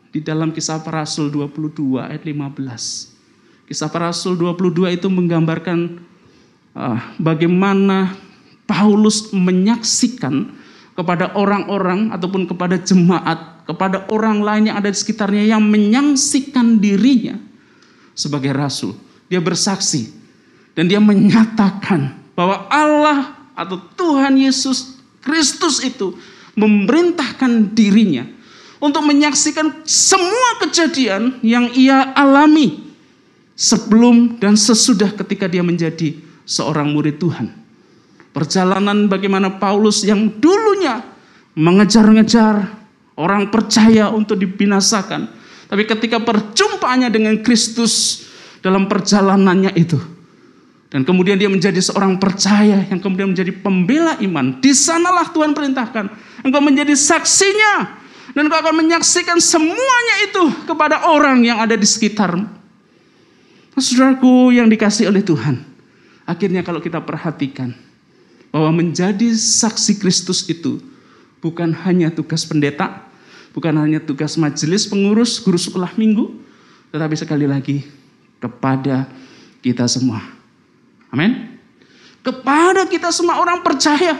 di 0.08 0.24
dalam 0.24 0.56
kisah 0.56 0.80
para 0.80 1.04
rasul 1.04 1.28
22 1.28 2.00
ayat 2.00 2.24
15. 2.24 3.68
Kisah 3.68 3.92
para 3.92 4.08
rasul 4.08 4.40
22 4.40 4.96
itu 4.96 5.06
menggambarkan 5.12 6.00
uh, 6.72 6.98
bagaimana 7.20 8.16
Paulus 8.64 9.36
menyaksikan 9.36 10.48
kepada 10.96 11.34
orang-orang 11.36 12.08
ataupun 12.08 12.48
kepada 12.48 12.80
jemaat, 12.80 13.68
kepada 13.68 14.08
orang 14.08 14.40
lain 14.40 14.72
yang 14.72 14.80
ada 14.80 14.88
di 14.88 14.96
sekitarnya 14.96 15.44
yang 15.44 15.62
menyaksikan 15.62 16.80
dirinya 16.80 17.49
sebagai 18.20 18.52
rasul. 18.52 18.92
Dia 19.32 19.40
bersaksi 19.40 20.12
dan 20.76 20.84
dia 20.84 21.00
menyatakan 21.00 22.12
bahwa 22.36 22.68
Allah 22.68 23.32
atau 23.56 23.80
Tuhan 23.96 24.36
Yesus 24.36 25.00
Kristus 25.24 25.80
itu 25.80 26.16
memerintahkan 26.56 27.72
dirinya 27.72 28.28
untuk 28.80 29.04
menyaksikan 29.04 29.84
semua 29.84 30.60
kejadian 30.64 31.40
yang 31.44 31.68
ia 31.76 32.12
alami 32.16 32.92
sebelum 33.56 34.40
dan 34.40 34.56
sesudah 34.56 35.12
ketika 35.12 35.44
dia 35.44 35.60
menjadi 35.60 36.16
seorang 36.48 36.88
murid 36.92 37.20
Tuhan. 37.20 37.52
Perjalanan 38.32 39.10
bagaimana 39.10 39.60
Paulus 39.60 40.00
yang 40.06 40.32
dulunya 40.40 41.04
mengejar-ngejar 41.52 42.72
orang 43.20 43.52
percaya 43.52 44.08
untuk 44.08 44.40
dibinasakan. 44.40 45.28
Tapi 45.70 45.86
ketika 45.86 46.18
perjumpaannya 46.18 47.14
dengan 47.14 47.38
Kristus 47.46 48.26
dalam 48.58 48.90
perjalanannya 48.90 49.70
itu, 49.78 50.02
dan 50.90 51.06
kemudian 51.06 51.38
dia 51.38 51.46
menjadi 51.46 51.78
seorang 51.78 52.18
percaya 52.18 52.82
yang 52.90 52.98
kemudian 52.98 53.30
menjadi 53.30 53.54
pembela 53.54 54.18
iman. 54.18 54.58
Di 54.58 54.74
sanalah 54.74 55.30
Tuhan 55.30 55.54
perintahkan. 55.54 56.10
Engkau 56.42 56.58
menjadi 56.58 56.98
saksinya. 56.98 58.02
Dan 58.34 58.50
engkau 58.50 58.58
akan 58.58 58.74
menyaksikan 58.74 59.38
semuanya 59.38 60.14
itu 60.26 60.50
kepada 60.66 61.06
orang 61.06 61.46
yang 61.46 61.62
ada 61.62 61.78
di 61.78 61.86
sekitarmu. 61.86 62.42
Saudaraku 63.78 64.50
yang 64.50 64.66
dikasih 64.66 65.06
oleh 65.08 65.22
Tuhan. 65.22 65.62
Akhirnya 66.26 66.66
kalau 66.66 66.82
kita 66.82 66.98
perhatikan. 66.98 67.70
Bahwa 68.50 68.74
menjadi 68.82 69.30
saksi 69.30 70.02
Kristus 70.02 70.42
itu. 70.50 70.82
Bukan 71.38 71.70
hanya 71.86 72.10
tugas 72.10 72.42
pendeta. 72.42 73.06
Bukan 73.50 73.74
hanya 73.78 73.98
tugas 73.98 74.38
majelis 74.38 74.86
pengurus, 74.86 75.42
guru 75.42 75.58
sekolah 75.58 75.94
minggu. 75.98 76.30
Tetapi 76.94 77.14
sekali 77.18 77.46
lagi 77.46 77.86
kepada 78.38 79.06
kita 79.60 79.84
semua 79.86 80.40
Amin. 81.10 81.58
Kepada 82.22 82.86
kita 82.86 83.10
semua 83.10 83.42
orang 83.42 83.60
percaya. 83.66 84.14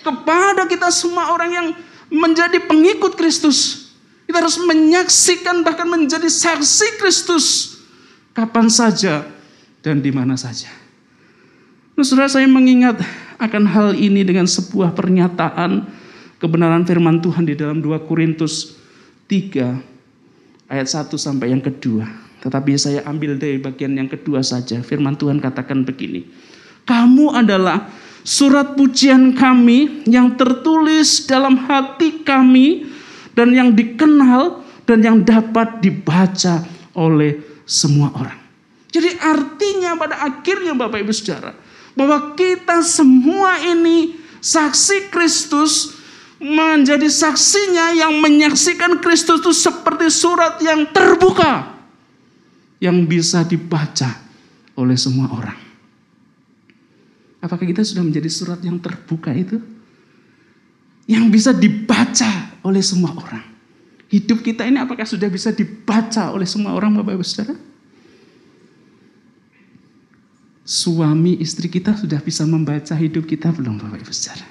Kepada 0.00 0.64
kita 0.70 0.88
semua 0.94 1.34
orang 1.34 1.50
yang 1.50 1.66
menjadi 2.08 2.62
pengikut 2.62 3.18
Kristus. 3.18 3.90
Kita 4.24 4.40
harus 4.40 4.56
menyaksikan 4.62 5.66
bahkan 5.66 5.90
menjadi 5.90 6.30
saksi 6.30 7.02
Kristus. 7.02 7.76
Kapan 8.34 8.70
saja 8.70 9.26
dan 9.82 10.00
di 10.00 10.10
mana 10.14 10.38
saja. 10.38 10.70
Nah, 11.94 12.02
saya 12.26 12.46
mengingat 12.50 12.98
akan 13.38 13.64
hal 13.70 13.88
ini 13.94 14.26
dengan 14.26 14.50
sebuah 14.50 14.94
pernyataan 14.94 15.86
kebenaran 16.44 16.84
firman 16.84 17.24
Tuhan 17.24 17.48
di 17.48 17.56
dalam 17.56 17.80
2 17.80 18.04
Korintus 18.04 18.76
3 19.32 20.68
ayat 20.68 20.88
1 20.92 21.08
sampai 21.16 21.56
yang 21.56 21.64
kedua. 21.64 22.04
Tetapi 22.44 22.76
saya 22.76 23.00
ambil 23.08 23.40
dari 23.40 23.56
bagian 23.56 23.96
yang 23.96 24.12
kedua 24.12 24.44
saja. 24.44 24.84
Firman 24.84 25.16
Tuhan 25.16 25.40
katakan 25.40 25.88
begini. 25.88 26.28
Kamu 26.84 27.32
adalah 27.32 27.88
surat 28.20 28.76
pujian 28.76 29.32
kami 29.32 30.04
yang 30.04 30.36
tertulis 30.36 31.24
dalam 31.24 31.56
hati 31.64 32.20
kami 32.20 32.92
dan 33.32 33.56
yang 33.56 33.72
dikenal 33.72 34.60
dan 34.84 35.00
yang 35.00 35.24
dapat 35.24 35.80
dibaca 35.80 36.60
oleh 36.92 37.40
semua 37.64 38.12
orang. 38.12 38.36
Jadi 38.92 39.16
artinya 39.16 39.96
pada 39.96 40.20
akhirnya 40.20 40.76
Bapak 40.76 41.00
Ibu 41.00 41.12
Saudara 41.16 41.56
bahwa 41.96 42.36
kita 42.36 42.84
semua 42.84 43.56
ini 43.64 44.20
saksi 44.44 45.08
Kristus 45.08 46.03
menjadi 46.42 47.06
saksinya 47.06 47.94
yang 47.94 48.18
menyaksikan 48.18 48.98
Kristus 48.98 49.38
itu 49.42 49.52
seperti 49.54 50.10
surat 50.10 50.58
yang 50.58 50.90
terbuka 50.90 51.74
yang 52.82 53.06
bisa 53.06 53.46
dibaca 53.46 54.12
oleh 54.74 54.98
semua 54.98 55.30
orang. 55.30 55.58
Apakah 57.40 57.64
kita 57.64 57.84
sudah 57.84 58.00
menjadi 58.00 58.28
surat 58.28 58.60
yang 58.64 58.80
terbuka 58.80 59.30
itu? 59.32 59.60
Yang 61.04 61.24
bisa 61.28 61.50
dibaca 61.52 62.56
oleh 62.64 62.80
semua 62.80 63.12
orang. 63.12 63.44
Hidup 64.08 64.40
kita 64.40 64.64
ini 64.64 64.80
apakah 64.80 65.04
sudah 65.04 65.28
bisa 65.28 65.52
dibaca 65.52 66.32
oleh 66.32 66.48
semua 66.48 66.72
orang 66.72 66.96
Bapak 66.96 67.20
Ibu 67.20 67.24
Saudara? 67.24 67.56
Suami 70.64 71.36
istri 71.44 71.68
kita 71.68 71.92
sudah 71.92 72.24
bisa 72.24 72.48
membaca 72.48 72.96
hidup 72.96 73.28
kita 73.28 73.52
belum 73.52 73.76
Bapak 73.76 74.00
Ibu 74.00 74.12
Saudara? 74.12 74.48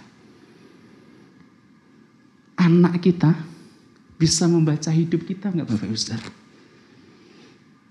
Anak 2.64 3.04
kita 3.04 3.36
bisa 4.16 4.48
membaca 4.48 4.88
hidup 4.88 5.28
kita 5.28 5.52
nggak 5.52 5.68
Bapak 5.68 5.84
Ibu 5.84 6.00
Saudara? 6.00 6.32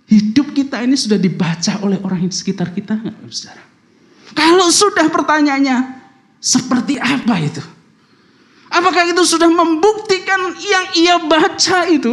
Hidup 0.09 0.53
kita 0.53 0.81
ini 0.85 0.97
sudah 0.97 1.17
dibaca 1.17 1.81
oleh 1.85 1.97
orang 2.05 2.29
di 2.29 2.37
sekitar 2.37 2.69
kita 2.73 3.01
nggak, 3.01 3.17
saudara? 3.33 3.65
Kalau 4.37 4.69
sudah 4.69 5.09
pertanyaannya, 5.09 5.77
seperti 6.37 7.01
apa 7.01 7.41
itu? 7.41 7.65
Apakah 8.69 9.09
itu 9.09 9.25
sudah 9.25 9.49
membuktikan 9.49 10.53
yang 10.61 10.87
ia 11.01 11.17
baca 11.17 11.89
itu? 11.89 12.13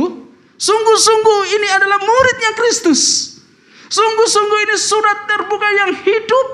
Sungguh-sungguh 0.59 1.39
ini 1.59 1.67
adalah 1.75 1.99
muridnya 1.99 2.51
Kristus. 2.55 3.01
Sungguh-sungguh 3.91 4.59
ini 4.69 4.75
surat 4.79 5.27
terbuka 5.27 5.67
yang 5.67 5.91
hidup, 5.99 6.47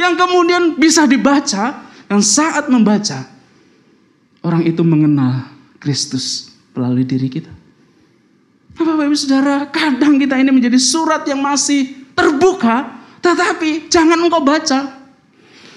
yang 0.00 0.12
kemudian 0.16 0.62
bisa 0.80 1.04
dibaca, 1.04 1.76
dan 2.08 2.20
saat 2.24 2.72
membaca, 2.72 3.26
orang 4.46 4.62
itu 4.62 4.86
mengenal 4.86 5.50
Kristus 5.82 6.54
melalui 6.70 7.02
diri 7.02 7.26
kita. 7.26 7.50
Bapak 8.78 9.10
Ibu 9.10 9.16
Saudara, 9.18 9.66
kadang 9.66 10.22
kita 10.22 10.38
ini 10.38 10.54
menjadi 10.54 10.78
surat 10.78 11.26
yang 11.26 11.42
masih 11.42 12.06
terbuka, 12.14 12.94
tetapi 13.18 13.90
jangan 13.90 14.20
engkau 14.22 14.44
baca. 14.44 14.94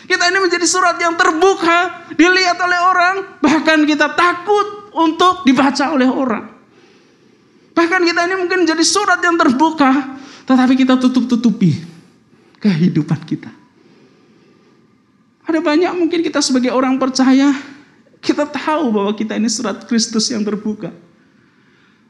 Kita 0.06 0.24
ini 0.30 0.40
menjadi 0.42 0.68
surat 0.70 1.00
yang 1.02 1.18
terbuka, 1.18 2.06
dilihat 2.14 2.60
oleh 2.62 2.80
orang, 2.82 3.16
bahkan 3.42 3.82
kita 3.88 4.14
takut 4.14 4.92
untuk 4.94 5.48
dibaca 5.48 5.86
oleh 5.96 6.10
orang. 6.12 6.46
Bahkan 7.74 8.02
kita 8.04 8.22
ini 8.28 8.36
mungkin 8.36 8.68
menjadi 8.68 8.84
surat 8.84 9.24
yang 9.24 9.40
terbuka, 9.40 10.20
tetapi 10.44 10.76
kita 10.76 11.00
tutup-tutupi 11.00 11.80
kehidupan 12.60 13.24
kita. 13.24 13.48
Ada 15.48 15.64
banyak 15.64 15.94
mungkin 15.96 16.20
kita 16.20 16.44
sebagai 16.44 16.76
orang 16.76 17.00
percaya, 17.00 17.56
kita 18.20 18.44
tahu 18.46 18.92
bahwa 18.92 19.12
kita 19.16 19.40
ini 19.40 19.48
surat 19.48 19.88
Kristus 19.88 20.28
yang 20.32 20.44
terbuka. 20.44 20.92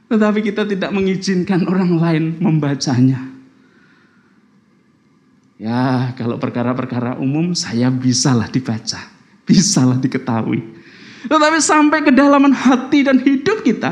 Tetapi 0.10 0.42
kita 0.42 0.66
tidak 0.66 0.90
mengizinkan 0.90 1.70
orang 1.70 1.94
lain 2.02 2.24
membacanya. 2.42 3.30
Ya, 5.62 6.16
kalau 6.18 6.42
perkara-perkara 6.42 7.22
umum 7.22 7.54
saya 7.54 7.94
bisalah 7.94 8.50
dibaca, 8.50 8.98
bisalah 9.46 10.02
diketahui. 10.02 10.66
Tetapi 11.30 11.58
sampai 11.62 12.00
kedalaman 12.02 12.56
hati 12.56 13.06
dan 13.06 13.22
hidup 13.22 13.62
kita, 13.62 13.92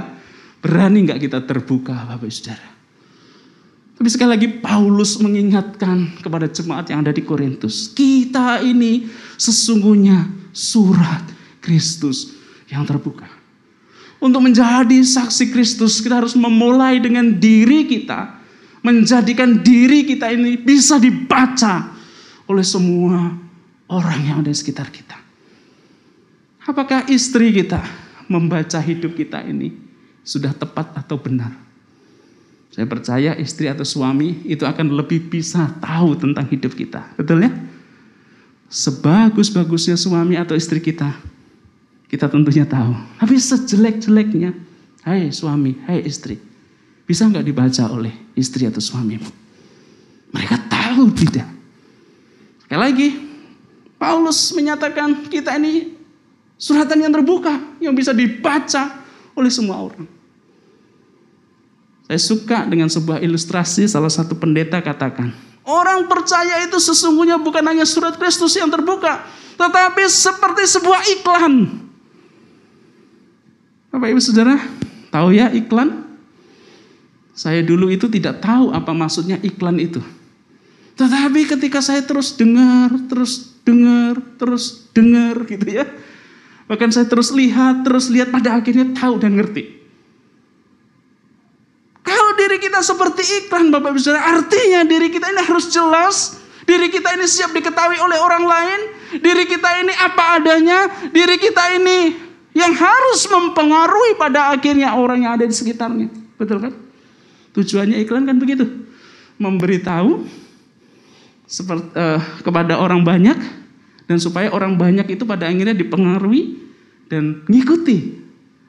berani 0.64 1.06
nggak 1.06 1.28
kita 1.28 1.44
terbuka, 1.46 1.94
Bapak 2.08 2.32
Saudara? 2.34 2.70
Tapi 3.98 4.08
sekali 4.14 4.30
lagi 4.32 4.50
Paulus 4.62 5.18
mengingatkan 5.20 6.22
kepada 6.22 6.48
jemaat 6.50 6.88
yang 6.90 7.04
ada 7.04 7.14
di 7.14 7.22
Korintus, 7.26 7.92
kita 7.92 8.64
ini 8.64 9.10
sesungguhnya 9.36 10.30
surat 10.56 11.37
Kristus 11.60 12.38
yang 12.68 12.84
terbuka. 12.84 13.28
Untuk 14.18 14.42
menjadi 14.42 14.98
saksi 14.98 15.54
Kristus, 15.54 16.02
kita 16.02 16.26
harus 16.26 16.34
memulai 16.34 16.98
dengan 16.98 17.38
diri 17.38 17.86
kita. 17.86 18.34
Menjadikan 18.82 19.62
diri 19.62 20.08
kita 20.08 20.32
ini 20.32 20.58
bisa 20.58 20.98
dibaca 20.98 21.92
oleh 22.48 22.66
semua 22.66 23.36
orang 23.92 24.20
yang 24.24 24.38
ada 24.42 24.50
di 24.50 24.58
sekitar 24.58 24.90
kita. 24.90 25.18
Apakah 26.68 27.06
istri 27.08 27.52
kita 27.56 27.84
membaca 28.28 28.80
hidup 28.80 29.16
kita 29.16 29.44
ini 29.44 29.76
sudah 30.24 30.52
tepat 30.56 30.98
atau 30.98 31.20
benar? 31.20 31.52
Saya 32.72 32.86
percaya 32.86 33.32
istri 33.40 33.72
atau 33.72 33.88
suami 33.88 34.44
itu 34.46 34.68
akan 34.68 34.94
lebih 34.94 35.32
bisa 35.32 35.72
tahu 35.80 36.14
tentang 36.20 36.46
hidup 36.52 36.76
kita. 36.76 37.08
Betul 37.16 37.48
ya? 37.48 37.52
Sebagus-bagusnya 38.68 39.96
suami 39.96 40.36
atau 40.36 40.54
istri 40.54 40.84
kita, 40.84 41.16
kita 42.08 42.32
tentunya 42.32 42.64
tahu. 42.64 42.96
Tapi 43.20 43.36
sejelek-jeleknya, 43.36 44.56
hai 45.04 45.32
suami, 45.32 45.76
hai 45.88 46.04
istri, 46.08 46.40
bisa 47.04 47.28
nggak 47.28 47.44
dibaca 47.44 47.84
oleh 47.92 48.12
istri 48.36 48.68
atau 48.68 48.80
suamimu? 48.80 49.28
Mereka 50.32 50.58
tahu 50.72 51.12
tidak. 51.16 51.48
Sekali 52.64 52.80
lagi, 52.80 53.10
Paulus 53.96 54.52
menyatakan 54.52 55.28
kita 55.32 55.56
ini 55.56 55.96
suratan 56.60 57.08
yang 57.08 57.14
terbuka 57.16 57.54
yang 57.80 57.96
bisa 57.96 58.12
dibaca 58.12 59.04
oleh 59.38 59.52
semua 59.52 59.80
orang. 59.80 60.08
Saya 62.08 62.20
suka 62.24 62.64
dengan 62.64 62.88
sebuah 62.88 63.20
ilustrasi 63.20 63.84
salah 63.88 64.12
satu 64.12 64.36
pendeta 64.36 64.80
katakan, 64.80 65.32
orang 65.68 66.08
percaya 66.08 66.64
itu 66.64 66.80
sesungguhnya 66.80 67.36
bukan 67.36 67.64
hanya 67.68 67.84
surat 67.84 68.16
Kristus 68.16 68.56
yang 68.56 68.72
terbuka, 68.72 69.28
tetapi 69.60 70.08
seperti 70.08 70.64
sebuah 70.72 71.02
iklan. 71.20 71.87
Bapak 73.98 74.14
Ibu 74.14 74.22
Saudara, 74.22 74.62
tahu 75.10 75.34
ya 75.34 75.50
iklan? 75.50 76.06
Saya 77.34 77.66
dulu 77.66 77.90
itu 77.90 78.06
tidak 78.06 78.46
tahu 78.46 78.70
apa 78.70 78.94
maksudnya 78.94 79.42
iklan 79.42 79.82
itu. 79.82 79.98
Tetapi 80.94 81.50
ketika 81.58 81.82
saya 81.82 82.06
terus 82.06 82.38
dengar, 82.38 82.94
terus 83.10 83.58
dengar, 83.66 84.22
terus 84.38 84.86
dengar 84.94 85.42
gitu 85.50 85.66
ya. 85.66 85.90
Bahkan 86.70 86.94
saya 86.94 87.10
terus 87.10 87.34
lihat, 87.34 87.82
terus 87.82 88.14
lihat 88.14 88.30
pada 88.30 88.62
akhirnya 88.62 88.86
tahu 88.94 89.18
dan 89.18 89.34
ngerti. 89.34 89.66
Kalau 92.06 92.38
diri 92.38 92.62
kita 92.62 92.86
seperti 92.86 93.50
iklan 93.50 93.74
Bapak 93.74 93.98
Ibu 93.98 93.98
Saudara, 93.98 94.30
artinya 94.30 94.86
diri 94.86 95.10
kita 95.10 95.26
ini 95.26 95.42
harus 95.42 95.74
jelas, 95.74 96.38
diri 96.70 96.94
kita 96.94 97.18
ini 97.18 97.26
siap 97.26 97.50
diketahui 97.50 97.98
oleh 97.98 98.22
orang 98.22 98.46
lain, 98.46 98.80
diri 99.26 99.50
kita 99.50 99.70
ini 99.82 99.94
apa 100.06 100.38
adanya, 100.38 101.10
diri 101.10 101.42
kita 101.42 101.82
ini 101.82 102.27
yang 102.58 102.74
harus 102.74 103.22
mempengaruhi 103.30 104.18
pada 104.18 104.50
akhirnya 104.50 104.98
orang 104.98 105.30
yang 105.30 105.38
ada 105.38 105.46
di 105.46 105.54
sekitarnya. 105.54 106.10
Betul 106.42 106.58
kan? 106.58 106.74
Tujuannya 107.54 108.02
iklan 108.02 108.26
kan 108.26 108.42
begitu. 108.42 108.66
Memberitahu 109.38 110.26
seperti, 111.46 111.94
uh, 111.94 112.18
kepada 112.42 112.82
orang 112.82 113.06
banyak 113.06 113.38
dan 114.10 114.18
supaya 114.18 114.50
orang 114.50 114.74
banyak 114.74 115.06
itu 115.14 115.22
pada 115.22 115.46
akhirnya 115.46 115.78
dipengaruhi 115.78 116.58
dan 117.06 117.46
mengikuti 117.46 118.18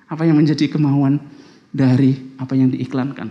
apa 0.04 0.28
yang 0.28 0.36
menjadi 0.36 0.68
kemauan 0.68 1.16
dari 1.72 2.12
apa 2.36 2.52
yang 2.52 2.68
diiklankan. 2.68 3.28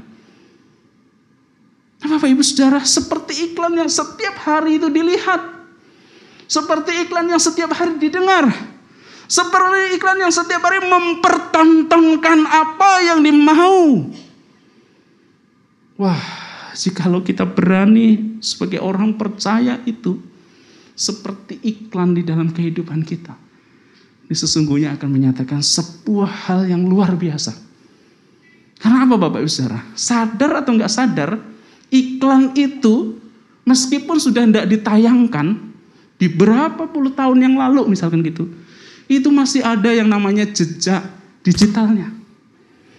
Nah, 1.97 2.07
Bapak 2.13 2.29
Ibu 2.29 2.41
Saudara, 2.45 2.81
seperti 2.81 3.53
iklan 3.53 3.77
yang 3.77 3.89
setiap 3.89 4.37
hari 4.41 4.77
itu 4.81 4.89
dilihat. 4.89 5.57
Seperti 6.45 7.05
iklan 7.05 7.29
yang 7.29 7.41
setiap 7.41 7.73
hari 7.73 7.97
didengar. 7.97 8.76
Seperti 9.27 9.99
iklan 9.99 10.23
yang 10.23 10.31
setiap 10.31 10.63
hari 10.63 10.79
mempertontonkan 10.87 12.39
apa 12.47 12.91
yang 13.03 13.19
dimau. 13.19 14.07
Wah, 15.99 16.23
jikalau 16.73 17.21
kita 17.21 17.43
berani 17.43 18.39
sebagai 18.39 18.79
orang 18.79 19.19
percaya 19.19 19.83
itu 19.83 20.19
seperti 20.95 21.59
iklan 21.61 22.15
di 22.15 22.23
dalam 22.23 22.49
kehidupan 22.55 23.03
kita. 23.03 23.35
Ini 24.27 24.35
sesungguhnya 24.35 24.95
akan 24.95 25.09
menyatakan 25.11 25.59
sebuah 25.59 26.47
hal 26.47 26.67
yang 26.67 26.87
luar 26.87 27.15
biasa 27.15 27.67
karena 28.77 29.09
apa 29.09 29.15
Bapak 29.17 29.41
Ibu 29.41 29.49
Saudara? 29.49 29.81
Sadar 29.97 30.51
atau 30.61 30.71
enggak 30.77 30.93
sadar, 30.93 31.31
iklan 31.89 32.53
itu 32.53 33.17
meskipun 33.65 34.21
sudah 34.21 34.45
tidak 34.45 34.69
ditayangkan 34.69 35.57
di 36.17 36.29
berapa 36.29 36.85
puluh 36.89 37.13
tahun 37.13 37.41
yang 37.41 37.55
lalu 37.57 37.89
misalkan 37.93 38.21
gitu, 38.21 38.49
itu 39.07 39.31
masih 39.31 39.63
ada 39.63 39.91
yang 39.91 40.11
namanya 40.11 40.43
jejak 40.47 41.03
digitalnya. 41.43 42.11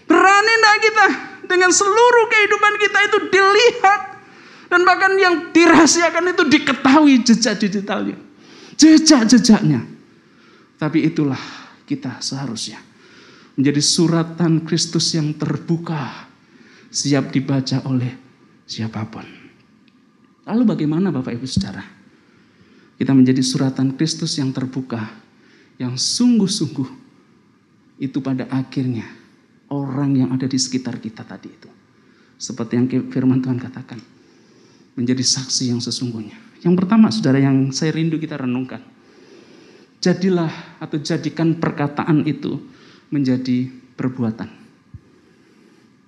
Berani 0.08 0.52
enggak 0.56 0.78
kita 0.80 1.06
dengan 1.44 1.70
seluruh 1.72 2.26
kehidupan 2.32 2.74
kita 2.80 2.98
itu 3.12 3.18
dilihat 3.28 4.00
dan 4.68 4.80
bahkan 4.84 5.12
yang 5.16 5.52
dirahasiakan 5.52 6.32
itu 6.32 6.42
diketahui 6.48 7.24
jejak 7.24 7.60
digitalnya. 7.60 8.16
Jejak-jejaknya. 8.80 9.84
Tapi 10.78 11.08
itulah 11.10 11.40
kita 11.84 12.22
seharusnya 12.22 12.78
menjadi 13.58 13.82
suratan 13.82 14.62
Kristus 14.62 15.18
yang 15.18 15.34
terbuka, 15.34 16.30
siap 16.94 17.34
dibaca 17.34 17.82
oleh 17.90 18.14
siapa 18.62 19.02
pun. 19.10 19.26
Lalu 20.46 20.62
bagaimana 20.62 21.10
Bapak 21.10 21.34
Ibu 21.34 21.44
Saudara? 21.44 21.82
Kita 22.94 23.10
menjadi 23.10 23.42
suratan 23.42 23.98
Kristus 23.98 24.38
yang 24.38 24.54
terbuka, 24.54 25.10
yang 25.78 25.94
sungguh-sungguh 25.94 26.90
itu 28.02 28.18
pada 28.18 28.50
akhirnya 28.50 29.06
orang 29.70 30.18
yang 30.18 30.30
ada 30.34 30.44
di 30.50 30.58
sekitar 30.58 30.98
kita 30.98 31.22
tadi 31.22 31.48
itu. 31.50 31.70
Seperti 32.38 32.78
yang 32.78 32.86
firman 33.10 33.42
Tuhan 33.42 33.58
katakan. 33.58 33.98
Menjadi 34.98 35.22
saksi 35.22 35.70
yang 35.70 35.78
sesungguhnya. 35.78 36.34
Yang 36.62 36.74
pertama 36.82 37.06
saudara 37.14 37.38
yang 37.38 37.70
saya 37.70 37.94
rindu 37.94 38.18
kita 38.18 38.34
renungkan. 38.34 38.82
Jadilah 40.02 40.50
atau 40.82 40.98
jadikan 40.98 41.54
perkataan 41.58 42.26
itu 42.26 42.58
menjadi 43.10 43.70
perbuatan. 43.94 44.50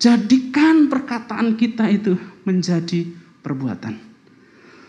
Jadikan 0.00 0.90
perkataan 0.90 1.54
kita 1.54 1.87
itu 1.90 2.18
menjadi 2.42 3.06
perbuatan. 3.42 3.98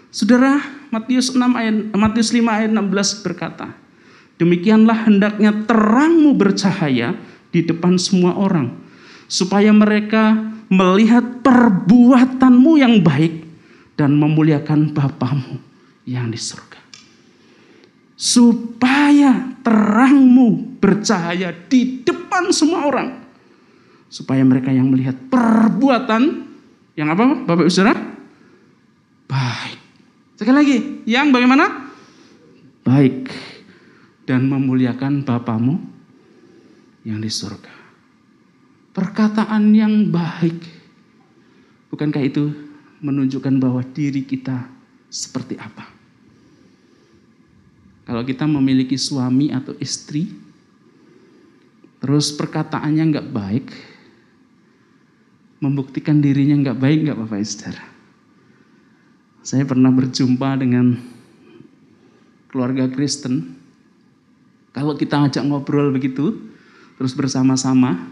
Saudara, 0.09 0.61
Matius 0.89 1.33
6 1.33 1.39
ayat 1.39 1.75
Matius 1.95 2.29
5 2.33 2.41
ayat 2.47 2.71
16 2.73 3.25
berkata, 3.25 3.73
"Demikianlah 4.41 5.06
hendaknya 5.06 5.54
terangmu 5.69 6.34
bercahaya 6.34 7.13
di 7.54 7.62
depan 7.62 8.01
semua 8.01 8.34
orang, 8.34 8.73
supaya 9.30 9.69
mereka 9.69 10.34
melihat 10.65 11.45
perbuatanmu 11.45 12.71
yang 12.82 13.06
baik 13.06 13.45
dan 13.93 14.17
memuliakan 14.17 14.89
Bapamu 14.97 15.62
yang 16.10 16.34
di 16.34 16.41
surga." 16.41 16.82
Supaya 18.17 19.62
terangmu 19.62 20.82
bercahaya 20.82 21.54
di 21.69 22.01
depan 22.01 22.49
semua 22.49 22.89
orang. 22.89 23.10
Supaya 24.10 24.41
mereka 24.41 24.73
yang 24.73 24.89
melihat 24.89 25.17
perbuatan 25.30 26.49
yang 26.97 27.10
apa 27.13 27.45
Bapak 27.45 27.65
Ibu 27.65 27.71
Saudara? 27.71 27.97
Baik. 29.25 29.80
Sekali 30.36 30.56
lagi, 30.58 30.77
yang 31.06 31.30
bagaimana? 31.32 31.93
Baik. 32.82 33.30
Dan 34.31 34.47
memuliakan 34.47 35.27
Bapamu 35.27 35.75
yang 37.03 37.19
di 37.19 37.27
surga. 37.27 37.75
Perkataan 38.95 39.75
yang 39.75 40.07
baik. 40.07 40.55
Bukankah 41.91 42.23
itu 42.23 42.47
menunjukkan 43.03 43.59
bahwa 43.59 43.83
diri 43.91 44.23
kita 44.23 44.71
seperti 45.11 45.59
apa? 45.59 45.83
Kalau 48.07 48.23
kita 48.23 48.47
memiliki 48.47 48.95
suami 48.95 49.51
atau 49.51 49.75
istri, 49.83 50.31
terus 51.99 52.31
perkataannya 52.31 53.03
nggak 53.11 53.29
baik, 53.35 53.67
membuktikan 55.59 56.23
dirinya 56.23 56.55
nggak 56.55 56.79
baik 56.79 56.97
nggak 57.03 57.19
Bapak 57.19 57.43
Saudara? 57.43 57.83
Saya 59.43 59.67
pernah 59.67 59.91
berjumpa 59.91 60.55
dengan 60.55 60.95
keluarga 62.47 62.87
Kristen. 62.87 63.61
Kalau 64.71 64.95
kita 64.95 65.27
ajak 65.27 65.43
ngobrol 65.43 65.91
begitu, 65.91 66.39
terus 66.95 67.12
bersama-sama, 67.12 68.07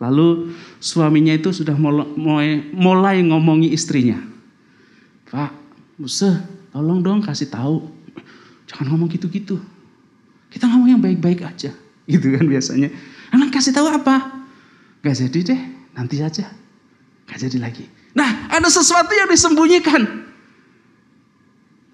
lalu 0.00 0.56
suaminya 0.80 1.36
itu 1.36 1.52
sudah 1.52 1.76
mulai, 1.76 2.64
mulai 2.72 3.20
ngomongi 3.20 3.68
istrinya. 3.72 4.16
Pak, 5.28 5.52
Musa, 6.00 6.46
tolong 6.70 7.02
dong 7.02 7.20
kasih 7.20 7.50
tahu 7.50 7.94
Jangan 8.74 8.90
ngomong 8.90 9.08
gitu-gitu. 9.12 9.60
Kita 10.50 10.66
ngomong 10.66 10.98
yang 10.98 11.02
baik-baik 11.02 11.44
aja. 11.44 11.70
Gitu 12.10 12.26
kan 12.36 12.44
biasanya. 12.44 12.90
Emang 13.32 13.48
kasih 13.48 13.72
tahu 13.72 13.88
apa? 13.88 14.44
Gak 15.00 15.14
jadi 15.14 15.38
deh, 15.54 15.60
nanti 15.96 16.20
saja. 16.20 16.50
Gak 17.30 17.38
jadi 17.38 17.62
lagi. 17.62 17.86
Nah, 18.12 18.50
ada 18.52 18.68
sesuatu 18.68 19.14
yang 19.14 19.30
disembunyikan. 19.30 20.26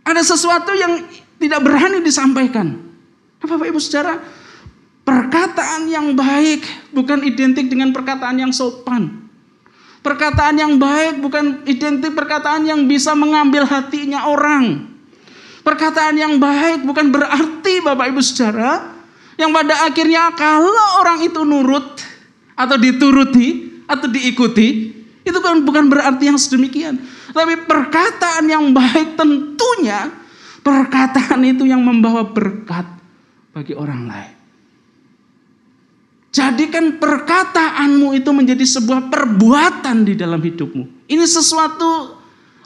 Ada 0.03 0.22
sesuatu 0.24 0.74
yang 0.74 1.07
tidak 1.38 1.61
berani 1.62 2.03
disampaikan. 2.03 2.89
Apa 3.40 3.57
Bapak 3.57 3.72
Ibu 3.72 3.81
Saudara? 3.81 4.20
Perkataan 5.00 5.88
yang 5.88 6.12
baik 6.12 6.92
bukan 6.92 7.24
identik 7.24 7.72
dengan 7.72 7.90
perkataan 7.90 8.37
yang 8.37 8.53
sopan. 8.53 9.26
Perkataan 10.05 10.61
yang 10.61 10.76
baik 10.76 11.24
bukan 11.24 11.64
identik 11.64 12.12
perkataan 12.12 12.68
yang 12.68 12.85
bisa 12.85 13.16
mengambil 13.16 13.64
hatinya 13.64 14.29
orang. 14.29 14.92
Perkataan 15.64 16.16
yang 16.20 16.37
baik 16.37 16.85
bukan 16.85 17.12
berarti 17.12 17.81
Bapak 17.81 18.12
Ibu 18.12 18.20
Saudara 18.20 18.96
yang 19.40 19.57
pada 19.57 19.88
akhirnya 19.88 20.33
kalau 20.37 21.00
orang 21.00 21.24
itu 21.24 21.40
nurut 21.44 22.00
atau 22.57 22.76
dituruti 22.76 23.81
atau 23.88 24.05
diikuti 24.09 24.68
itu 25.24 25.38
kan 25.40 25.64
bukan 25.64 25.88
berarti 25.88 26.29
yang 26.29 26.37
sedemikian. 26.37 27.00
Tapi 27.33 27.64
perkataan 27.64 28.44
yang 28.48 28.72
baik 28.72 29.16
tentunya 29.16 30.12
perkataan 30.61 31.40
itu 31.44 31.64
yang 31.64 31.81
membawa 31.81 32.24
berkat 32.24 32.99
bagi 33.50 33.74
orang 33.74 34.02
lain. 34.06 34.34
Jadikan 36.30 37.02
perkataanmu 37.02 38.14
itu 38.14 38.30
menjadi 38.30 38.62
sebuah 38.62 39.10
perbuatan 39.10 40.06
di 40.06 40.14
dalam 40.14 40.38
hidupmu. 40.38 41.10
Ini 41.10 41.26
sesuatu 41.26 42.14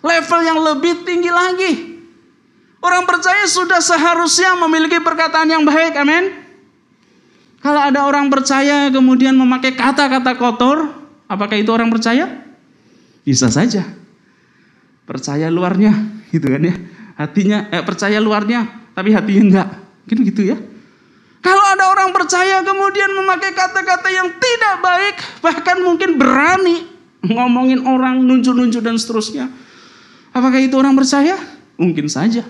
level 0.05 0.41
yang 0.45 0.61
lebih 0.61 1.01
tinggi 1.09 1.33
lagi. 1.33 1.73
Orang 2.85 3.09
percaya 3.09 3.49
sudah 3.49 3.81
seharusnya 3.81 4.53
memiliki 4.61 5.01
perkataan 5.01 5.49
yang 5.49 5.65
baik, 5.65 5.97
amin. 5.97 6.45
Kalau 7.65 7.81
ada 7.81 8.05
orang 8.05 8.29
percaya 8.29 8.93
kemudian 8.93 9.33
memakai 9.33 9.73
kata-kata 9.73 10.37
kotor, 10.37 10.93
apakah 11.25 11.57
itu 11.57 11.73
orang 11.73 11.89
percaya? 11.89 12.45
Bisa 13.25 13.49
saja. 13.49 13.89
Percaya 15.09 15.49
luarnya, 15.49 15.97
gitu 16.29 16.45
kan 16.45 16.61
ya. 16.61 16.77
Hatinya 17.17 17.73
eh, 17.73 17.81
percaya 17.81 18.21
luarnya, 18.21 18.93
tapi 18.93 19.17
hatinya 19.17 19.43
enggak. 19.49 19.69
Gitu 20.05 20.21
gitu 20.29 20.43
ya. 20.53 20.61
Kalau 21.45 21.61
ada 21.61 21.93
orang 21.93 22.09
percaya 22.17 22.65
kemudian 22.65 23.13
memakai 23.13 23.53
kata-kata 23.53 24.09
yang 24.09 24.33
tidak 24.41 24.75
baik, 24.81 25.17
bahkan 25.45 25.77
mungkin 25.85 26.17
berani 26.17 26.89
ngomongin 27.21 27.85
orang, 27.85 28.25
nunjuk-nunjuk 28.25 28.81
dan 28.81 28.97
seterusnya. 28.97 29.53
Apakah 30.33 30.57
itu 30.57 30.73
orang 30.81 30.97
percaya? 30.97 31.37
Mungkin 31.77 32.09
saja. 32.09 32.49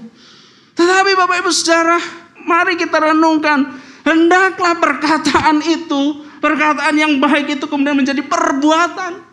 Tetapi 0.78 1.11
Bapak 1.18 1.42
Ibu 1.42 1.50
Saudara, 1.50 1.98
mari 2.46 2.78
kita 2.78 2.98
renungkan. 2.98 3.83
Hendaklah 4.07 4.78
perkataan 4.78 5.59
itu, 5.64 6.22
perkataan 6.38 6.94
yang 6.94 7.18
baik 7.18 7.59
itu 7.59 7.66
kemudian 7.66 7.98
menjadi 7.98 8.22
perbuatan. 8.22 9.26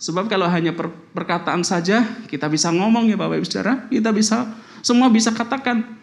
Sebab 0.00 0.26
kalau 0.26 0.50
hanya 0.50 0.74
per, 0.74 0.90
perkataan 1.14 1.62
saja, 1.62 2.02
kita 2.26 2.48
bisa 2.48 2.72
ngomong 2.72 3.06
ya 3.06 3.20
Bapak 3.20 3.36
Ibu 3.42 3.46
Saudara. 3.46 3.84
Kita 3.92 4.10
bisa, 4.10 4.48
semua 4.80 5.12
bisa 5.12 5.30
katakan, 5.30 6.01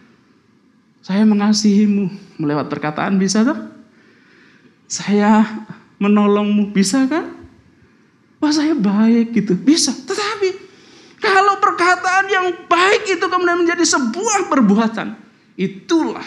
saya 1.00 1.24
mengasihimu. 1.24 2.12
Melewat 2.40 2.72
perkataan 2.72 3.20
bisa 3.20 3.44
tuh? 3.44 3.60
Saya 4.88 5.44
menolongmu, 6.00 6.72
bisa 6.72 7.04
kan? 7.06 7.36
Wah 8.40 8.54
saya 8.56 8.72
baik 8.72 9.36
gitu, 9.36 9.54
bisa. 9.54 9.92
Tetapi 9.92 10.50
kalau 11.20 11.60
perkataan 11.60 12.26
yang 12.32 12.48
baik 12.72 13.20
itu 13.20 13.26
kemudian 13.28 13.60
menjadi 13.60 13.84
sebuah 13.84 14.48
perbuatan, 14.48 15.20
itulah 15.60 16.26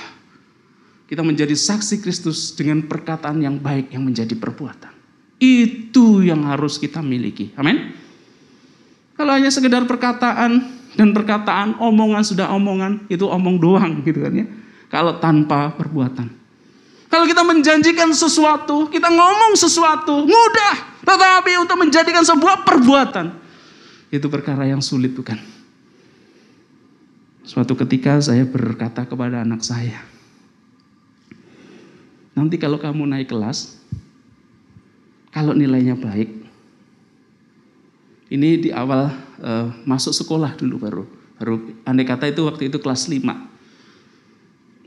kita 1.09 1.25
menjadi 1.25 1.57
saksi 1.57 2.05
Kristus 2.05 2.53
dengan 2.53 2.85
perkataan 2.85 3.41
yang 3.41 3.57
baik 3.57 3.93
yang 3.97 4.05
menjadi 4.05 4.37
perbuatan. 4.37 4.93
Itu 5.41 6.21
yang 6.21 6.45
harus 6.47 6.77
kita 6.77 7.01
miliki. 7.01 7.51
Amin. 7.57 7.97
Kalau 9.17 9.33
hanya 9.33 9.49
sekedar 9.49 9.85
perkataan 9.89 10.61
dan 10.93 11.09
perkataan 11.17 11.81
omongan 11.81 12.23
sudah 12.25 12.53
omongan 12.53 13.09
itu 13.09 13.25
omong 13.25 13.57
doang 13.57 14.05
gitu 14.05 14.21
kan 14.25 14.33
ya. 14.37 14.47
Kalau 14.93 15.17
tanpa 15.17 15.73
perbuatan. 15.73 16.29
Kalau 17.09 17.25
kita 17.25 17.41
menjanjikan 17.45 18.13
sesuatu, 18.13 18.93
kita 18.93 19.09
ngomong 19.09 19.57
sesuatu, 19.57 20.29
mudah. 20.29 20.75
Tetapi 21.01 21.61
untuk 21.61 21.81
menjadikan 21.81 22.21
sebuah 22.25 22.65
perbuatan, 22.65 23.33
itu 24.13 24.27
perkara 24.29 24.69
yang 24.69 24.85
sulit 24.85 25.17
bukan? 25.17 25.41
Suatu 27.45 27.73
ketika 27.77 28.21
saya 28.21 28.45
berkata 28.45 29.05
kepada 29.09 29.45
anak 29.45 29.61
saya, 29.65 30.01
nanti 32.37 32.57
kalau 32.57 32.77
kamu 32.81 33.09
naik 33.09 33.29
kelas, 33.29 33.77
kalau 35.33 35.53
nilainya 35.53 35.97
baik, 35.97 36.33
ini 38.33 38.57
di 38.57 38.71
awal 38.73 39.13
uh, 39.41 39.69
masuk 39.85 40.17
sekolah 40.17 40.57
dulu 40.57 40.77
baru, 40.81 41.05
baru 41.37 41.55
andai 41.85 42.09
kata 42.09 42.33
itu 42.33 42.45
waktu 42.49 42.73
itu 42.73 42.81
kelas 42.81 43.09
5. 43.09 43.52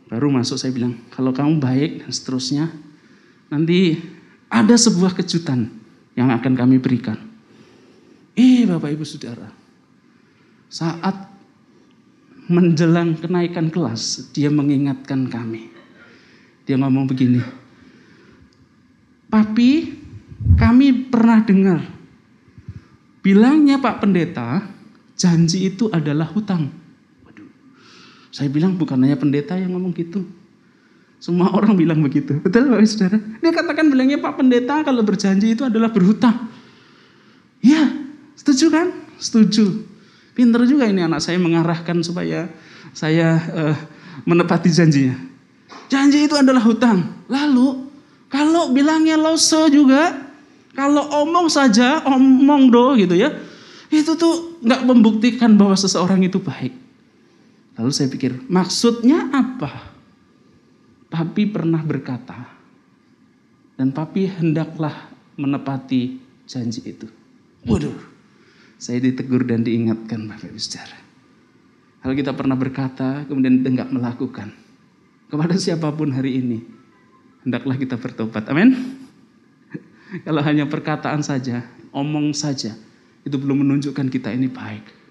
Baru 0.06 0.30
masuk 0.30 0.62
saya 0.62 0.70
bilang, 0.70 1.02
kalau 1.10 1.34
kamu 1.34 1.58
baik 1.58 1.92
dan 2.06 2.12
seterusnya, 2.14 2.66
nanti 3.50 3.98
ada 4.50 4.78
sebuah 4.78 5.18
kejutan 5.18 5.70
yang 6.14 6.30
akan 6.30 6.54
kami 6.54 6.78
berikan. 6.78 7.18
Eh 8.38 8.68
Bapak 8.70 8.94
Ibu 8.94 9.06
Saudara, 9.08 9.50
saat 10.70 11.16
menjelang 12.46 13.18
kenaikan 13.18 13.74
kelas, 13.74 14.30
dia 14.30 14.54
mengingatkan 14.54 15.26
kami. 15.26 15.74
Dia 16.70 16.78
ngomong 16.78 17.10
begini, 17.10 17.42
Papi, 19.30 19.90
kami 20.56 21.10
pernah 21.10 21.42
dengar, 21.42 21.82
bilangnya 23.26 23.82
Pak 23.82 24.06
Pendeta, 24.06 24.62
janji 25.18 25.74
itu 25.74 25.90
adalah 25.90 26.30
hutang. 26.30 26.85
Saya 28.36 28.52
bilang 28.52 28.76
bukan 28.76 29.00
hanya 29.00 29.16
pendeta 29.16 29.56
yang 29.56 29.80
ngomong 29.80 29.96
gitu, 29.96 30.28
semua 31.24 31.56
orang 31.56 31.72
bilang 31.80 32.04
begitu. 32.04 32.36
Betul 32.44 32.68
Bapak 32.68 32.84
Saudara? 32.84 33.18
Dia 33.18 33.52
katakan 33.56 33.88
bilangnya 33.88 34.20
Pak 34.20 34.36
Pendeta 34.36 34.84
kalau 34.84 35.02
berjanji 35.08 35.56
itu 35.56 35.64
adalah 35.64 35.88
berhutang. 35.88 36.52
Iya, 37.64 37.96
setuju 38.36 38.70
kan? 38.70 38.88
Setuju. 39.18 39.88
Pinter 40.36 40.68
juga 40.68 40.86
ini 40.86 41.00
anak 41.00 41.24
saya 41.24 41.40
mengarahkan 41.40 42.04
supaya 42.04 42.52
saya 42.92 43.40
uh, 43.56 43.78
menepati 44.28 44.68
janjinya. 44.68 45.16
Janji 45.88 46.28
itu 46.28 46.36
adalah 46.36 46.60
hutang. 46.62 47.26
Lalu 47.32 47.88
kalau 48.28 48.76
bilangnya 48.76 49.16
lose 49.16 49.72
juga, 49.72 50.12
kalau 50.76 51.08
omong 51.24 51.48
saja, 51.48 52.04
omong 52.04 52.68
do 52.68 53.00
gitu 53.00 53.16
ya, 53.16 53.32
itu 53.88 54.12
tuh 54.20 54.60
nggak 54.60 54.84
membuktikan 54.84 55.56
bahwa 55.56 55.74
seseorang 55.80 56.20
itu 56.22 56.38
baik. 56.38 56.85
Lalu 57.76 57.92
saya 57.92 58.08
pikir, 58.08 58.48
maksudnya 58.48 59.28
apa? 59.36 59.92
Papi 61.12 61.44
pernah 61.52 61.84
berkata, 61.84 62.56
dan 63.76 63.92
papi 63.92 64.32
hendaklah 64.32 65.12
menepati 65.36 66.20
janji 66.48 66.82
itu. 66.88 67.08
Waduh, 67.68 67.96
saya 68.80 69.04
ditegur 69.04 69.44
dan 69.44 69.64
diingatkan 69.68 70.24
Bapak 70.28 70.48
Ibu 70.48 70.60
Saudara. 70.60 70.98
Kalau 72.00 72.14
kita 72.16 72.32
pernah 72.38 72.56
berkata, 72.56 73.26
kemudian 73.26 73.66
tidak 73.66 73.90
melakukan, 73.92 74.54
kepada 75.28 75.56
siapa 75.58 75.90
pun 75.92 76.14
hari 76.14 76.38
ini, 76.40 76.62
hendaklah 77.44 77.76
kita 77.76 77.98
bertobat. 77.98 78.46
Amin. 78.48 78.78
Kalau 80.26 80.40
hanya 80.46 80.70
perkataan 80.70 81.26
saja, 81.26 81.66
omong 81.90 82.32
saja, 82.38 82.78
itu 83.26 83.36
belum 83.36 83.66
menunjukkan 83.66 84.08
kita 84.14 84.30
ini 84.32 84.48
baik. 84.48 85.05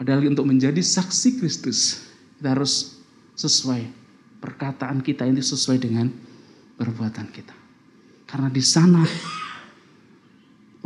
Padahal 0.00 0.32
untuk 0.32 0.48
menjadi 0.48 0.80
saksi 0.80 1.36
Kristus, 1.36 2.08
kita 2.40 2.56
harus 2.56 2.96
sesuai 3.36 3.84
perkataan 4.40 5.04
kita 5.04 5.28
ini 5.28 5.44
sesuai 5.44 5.76
dengan 5.76 6.08
perbuatan 6.80 7.28
kita. 7.28 7.52
Karena 8.24 8.48
di 8.48 8.64
sana 8.64 9.04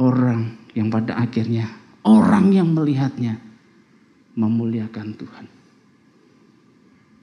orang 0.03 0.67
yang 0.75 0.91
pada 0.91 1.15
akhirnya 1.15 1.71
orang 2.03 2.59
yang 2.59 2.75
melihatnya 2.75 3.39
memuliakan 4.35 5.15
Tuhan. 5.15 5.47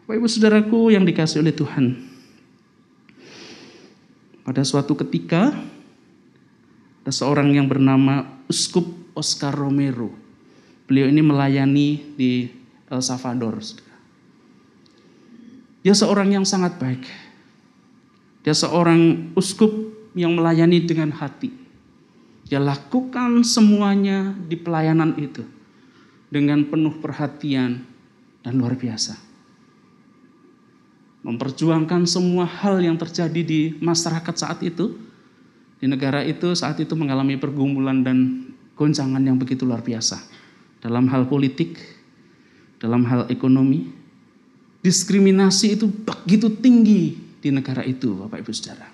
Bapak 0.07 0.15
Ibu 0.15 0.27
Saudaraku 0.31 0.95
yang 0.95 1.03
dikasih 1.03 1.43
oleh 1.43 1.51
Tuhan. 1.51 2.07
Pada 4.47 4.63
suatu 4.63 4.95
ketika 4.95 5.51
ada 7.03 7.11
seorang 7.11 7.51
yang 7.51 7.67
bernama 7.67 8.39
Uskup 8.47 8.87
Oscar 9.11 9.51
Romero. 9.51 10.20
Beliau 10.91 11.07
ini 11.07 11.23
melayani 11.23 12.03
di 12.19 12.51
El 12.91 12.99
Salvador. 12.99 13.63
Dia 15.87 15.95
seorang 15.95 16.35
yang 16.35 16.43
sangat 16.43 16.75
baik. 16.83 17.07
Dia 18.43 18.51
seorang 18.51 19.31
uskup 19.31 19.71
yang 20.19 20.35
melayani 20.35 20.83
dengan 20.83 21.15
hati. 21.15 21.47
Dia 22.43 22.59
lakukan 22.59 23.39
semuanya 23.47 24.35
di 24.35 24.59
pelayanan 24.59 25.15
itu 25.15 25.47
dengan 26.27 26.67
penuh 26.67 26.99
perhatian 26.99 27.87
dan 28.43 28.59
luar 28.59 28.75
biasa. 28.75 29.15
Memperjuangkan 31.23 32.03
semua 32.03 32.43
hal 32.43 32.83
yang 32.83 32.99
terjadi 32.99 33.39
di 33.39 33.79
masyarakat 33.79 34.35
saat 34.35 34.59
itu, 34.59 34.99
di 35.79 35.87
negara 35.87 36.19
itu 36.27 36.51
saat 36.51 36.83
itu 36.83 36.91
mengalami 36.99 37.39
pergumulan 37.39 38.03
dan 38.03 38.51
goncangan 38.75 39.23
yang 39.23 39.39
begitu 39.39 39.63
luar 39.63 39.79
biasa. 39.79 40.40
Dalam 40.81 41.05
hal 41.13 41.29
politik, 41.29 41.77
dalam 42.81 43.05
hal 43.05 43.29
ekonomi, 43.29 43.85
diskriminasi 44.81 45.77
itu 45.77 45.85
begitu 45.85 46.49
tinggi 46.49 47.13
di 47.37 47.49
negara 47.53 47.85
itu, 47.85 48.17
Bapak 48.17 48.41
Ibu 48.41 48.51
Saudara. 48.51 48.89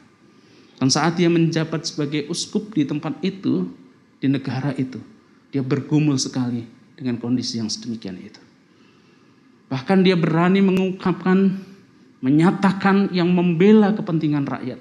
Dan 0.77 0.91
saat 0.91 1.17
dia 1.17 1.31
menjabat 1.31 1.87
sebagai 1.87 2.27
uskup 2.29 2.75
di 2.75 2.83
tempat 2.83 3.17
itu, 3.23 3.71
di 4.19 4.27
negara 4.27 4.75
itu, 4.75 4.99
dia 5.49 5.63
bergumul 5.63 6.19
sekali 6.19 6.67
dengan 6.93 7.17
kondisi 7.17 7.57
yang 7.57 7.71
sedemikian 7.71 8.19
itu. 8.19 8.41
Bahkan 9.71 10.03
dia 10.03 10.19
berani 10.19 10.59
mengungkapkan, 10.59 11.55
menyatakan 12.19 13.09
yang 13.15 13.31
membela 13.31 13.95
kepentingan 13.95 14.45
rakyat. 14.45 14.79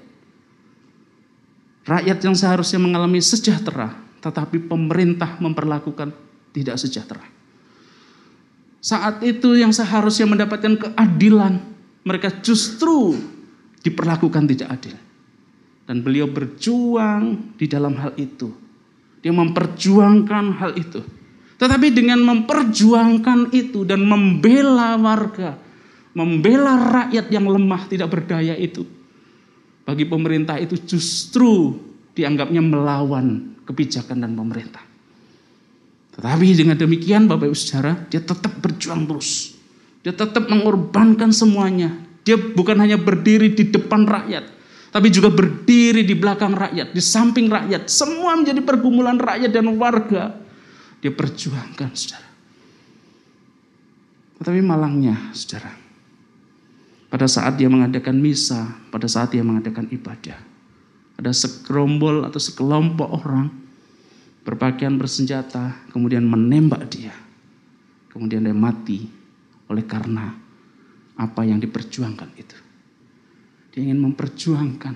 Rakyat 1.87 2.17
yang 2.19 2.35
seharusnya 2.35 2.83
mengalami 2.83 3.23
sejahtera, 3.23 3.95
tetapi 4.19 4.67
pemerintah 4.67 5.39
memperlakukan 5.39 6.11
tidak 6.57 6.81
sejahtera. 6.81 7.21
Saat 8.81 9.21
itu 9.21 9.53
yang 9.53 9.69
seharusnya 9.69 10.25
mendapatkan 10.25 10.73
keadilan, 10.79 11.61
mereka 12.01 12.33
justru 12.41 13.13
diperlakukan 13.85 14.49
tidak 14.49 14.69
adil. 14.73 14.95
Dan 15.87 16.03
beliau 16.03 16.27
berjuang 16.27 17.55
di 17.55 17.65
dalam 17.69 17.95
hal 17.95 18.17
itu. 18.19 18.51
Dia 19.21 19.31
memperjuangkan 19.31 20.45
hal 20.59 20.71
itu. 20.75 20.99
Tetapi 21.57 21.87
dengan 21.89 22.21
memperjuangkan 22.21 23.49
itu 23.55 23.81
dan 23.87 24.05
membela 24.05 24.93
warga, 24.99 25.57
membela 26.13 26.77
rakyat 26.77 27.33
yang 27.33 27.49
lemah 27.49 27.89
tidak 27.89 28.13
berdaya 28.13 28.53
itu, 28.53 28.85
bagi 29.83 30.05
pemerintah 30.05 30.61
itu 30.61 30.77
justru 30.85 31.75
dianggapnya 32.13 32.61
melawan 32.61 33.57
kebijakan 33.67 34.23
dan 34.23 34.31
pemerintah. 34.37 34.86
Tetapi 36.17 36.45
dengan 36.57 36.73
demikian 36.73 37.29
Bapak 37.29 37.45
Ibu 37.45 37.57
Saudara, 37.57 37.93
dia 38.09 38.17
tetap 38.17 38.57
berjuang 38.57 39.05
terus. 39.05 39.53
Dia 40.01 40.13
tetap 40.17 40.49
mengorbankan 40.49 41.29
semuanya. 41.29 41.93
Dia 42.25 42.35
bukan 42.35 42.75
hanya 42.81 42.97
berdiri 42.97 43.53
di 43.53 43.69
depan 43.71 44.03
rakyat, 44.03 44.51
tapi 44.91 45.07
juga 45.07 45.31
berdiri 45.31 46.03
di 46.03 46.11
belakang 46.11 46.51
rakyat, 46.51 46.91
di 46.91 46.99
samping 46.99 47.47
rakyat. 47.47 47.87
Semua 47.87 48.35
menjadi 48.35 48.59
pergumulan 48.65 49.15
rakyat 49.15 49.47
dan 49.53 49.71
warga 49.79 50.35
dia 50.99 51.13
perjuangkan, 51.13 51.93
saudara. 51.95 52.27
Tetapi 54.41 54.59
malangnya, 54.59 55.31
saudara, 55.31 55.71
pada 57.07 57.31
saat 57.31 57.55
dia 57.55 57.71
mengadakan 57.71 58.19
misa, 58.19 58.75
pada 58.91 59.07
saat 59.07 59.31
dia 59.31 59.45
mengadakan 59.45 59.87
ibadah, 59.87 60.35
ada 61.15 61.31
sekerombol 61.31 62.27
atau 62.27 62.41
sekelompok 62.41 63.07
orang 63.23 63.66
berpakaian 64.47 64.95
bersenjata, 64.95 65.75
kemudian 65.91 66.23
menembak 66.23 66.87
dia. 66.87 67.11
Kemudian 68.07 68.47
dia 68.47 68.55
mati 68.55 69.03
oleh 69.67 69.83
karena 69.83 70.31
apa 71.19 71.43
yang 71.43 71.59
diperjuangkan 71.59 72.31
itu. 72.39 72.57
Dia 73.75 73.91
ingin 73.91 73.99
memperjuangkan. 73.99 74.95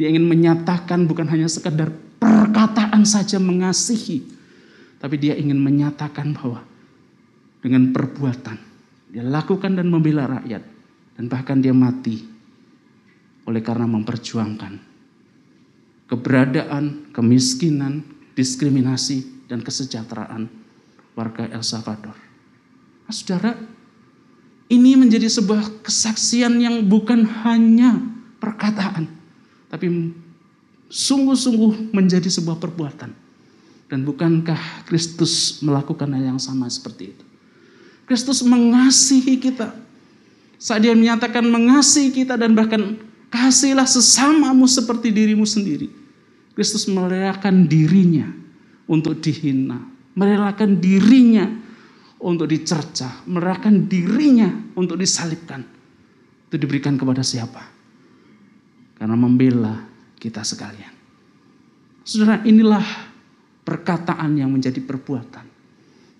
Dia 0.00 0.08
ingin 0.08 0.24
menyatakan 0.24 1.04
bukan 1.04 1.28
hanya 1.28 1.44
sekedar 1.44 1.92
perkataan 2.16 3.04
saja 3.04 3.36
mengasihi, 3.36 4.24
tapi 4.96 5.20
dia 5.20 5.36
ingin 5.36 5.60
menyatakan 5.60 6.32
bahwa 6.32 6.64
dengan 7.60 7.92
perbuatan 7.92 8.56
dia 9.12 9.22
lakukan 9.22 9.78
dan 9.78 9.86
membela 9.86 10.26
rakyat 10.26 10.64
dan 11.14 11.24
bahkan 11.30 11.62
dia 11.62 11.70
mati 11.70 12.26
oleh 13.46 13.62
karena 13.62 13.86
memperjuangkan 13.86 14.94
keberadaan, 16.10 17.14
kemiskinan, 17.14 18.13
diskriminasi 18.34 19.46
dan 19.46 19.62
kesejahteraan 19.62 20.50
warga 21.14 21.46
El 21.50 21.62
Salvador. 21.62 22.14
Nah, 23.06 23.14
saudara, 23.14 23.54
ini 24.68 24.98
menjadi 24.98 25.30
sebuah 25.30 25.86
kesaksian 25.86 26.58
yang 26.58 26.82
bukan 26.86 27.22
hanya 27.46 28.02
perkataan, 28.42 29.06
tapi 29.70 30.12
sungguh-sungguh 30.90 31.94
menjadi 31.94 32.26
sebuah 32.28 32.58
perbuatan. 32.58 33.12
Dan 33.84 34.02
bukankah 34.02 34.88
Kristus 34.88 35.60
melakukan 35.60 36.08
hal 36.10 36.34
yang 36.34 36.40
sama 36.40 36.66
seperti 36.66 37.14
itu? 37.14 37.24
Kristus 38.08 38.40
mengasihi 38.42 39.38
kita. 39.38 39.76
Saat 40.56 40.88
dia 40.88 40.96
menyatakan 40.96 41.44
mengasihi 41.44 42.08
kita 42.10 42.40
dan 42.40 42.56
bahkan 42.56 42.96
kasihlah 43.28 43.84
sesamamu 43.84 44.64
seperti 44.64 45.12
dirimu 45.12 45.44
sendiri. 45.44 45.92
Kristus 46.54 46.86
merelakan 46.86 47.66
dirinya 47.66 48.30
untuk 48.86 49.18
dihina. 49.18 49.78
Merelakan 50.14 50.78
dirinya 50.78 51.50
untuk 52.22 52.46
dicerca. 52.46 53.26
Merelakan 53.26 53.90
dirinya 53.90 54.48
untuk 54.78 54.94
disalibkan. 54.96 55.66
Itu 56.48 56.56
diberikan 56.56 56.94
kepada 56.94 57.26
siapa? 57.26 57.62
Karena 58.94 59.18
membela 59.18 59.82
kita 60.16 60.46
sekalian. 60.46 60.94
Saudara, 62.06 62.40
inilah 62.46 62.84
perkataan 63.66 64.38
yang 64.38 64.54
menjadi 64.54 64.78
perbuatan 64.78 65.54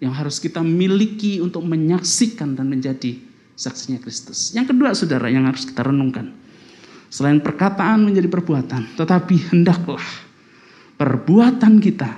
yang 0.03 0.12
harus 0.12 0.42
kita 0.42 0.61
miliki 0.61 1.38
untuk 1.40 1.64
menyaksikan 1.64 2.53
dan 2.53 2.68
menjadi 2.68 3.16
saksinya 3.57 3.97
Kristus. 4.03 4.53
Yang 4.53 4.75
kedua, 4.75 4.92
saudara, 4.92 5.33
yang 5.33 5.49
harus 5.49 5.64
kita 5.64 5.87
renungkan, 5.87 6.35
selain 7.14 7.38
perkataan 7.38 8.11
menjadi 8.11 8.27
perbuatan, 8.27 8.98
tetapi 8.98 9.55
hendaklah 9.55 10.03
perbuatan 10.98 11.79
kita 11.79 12.11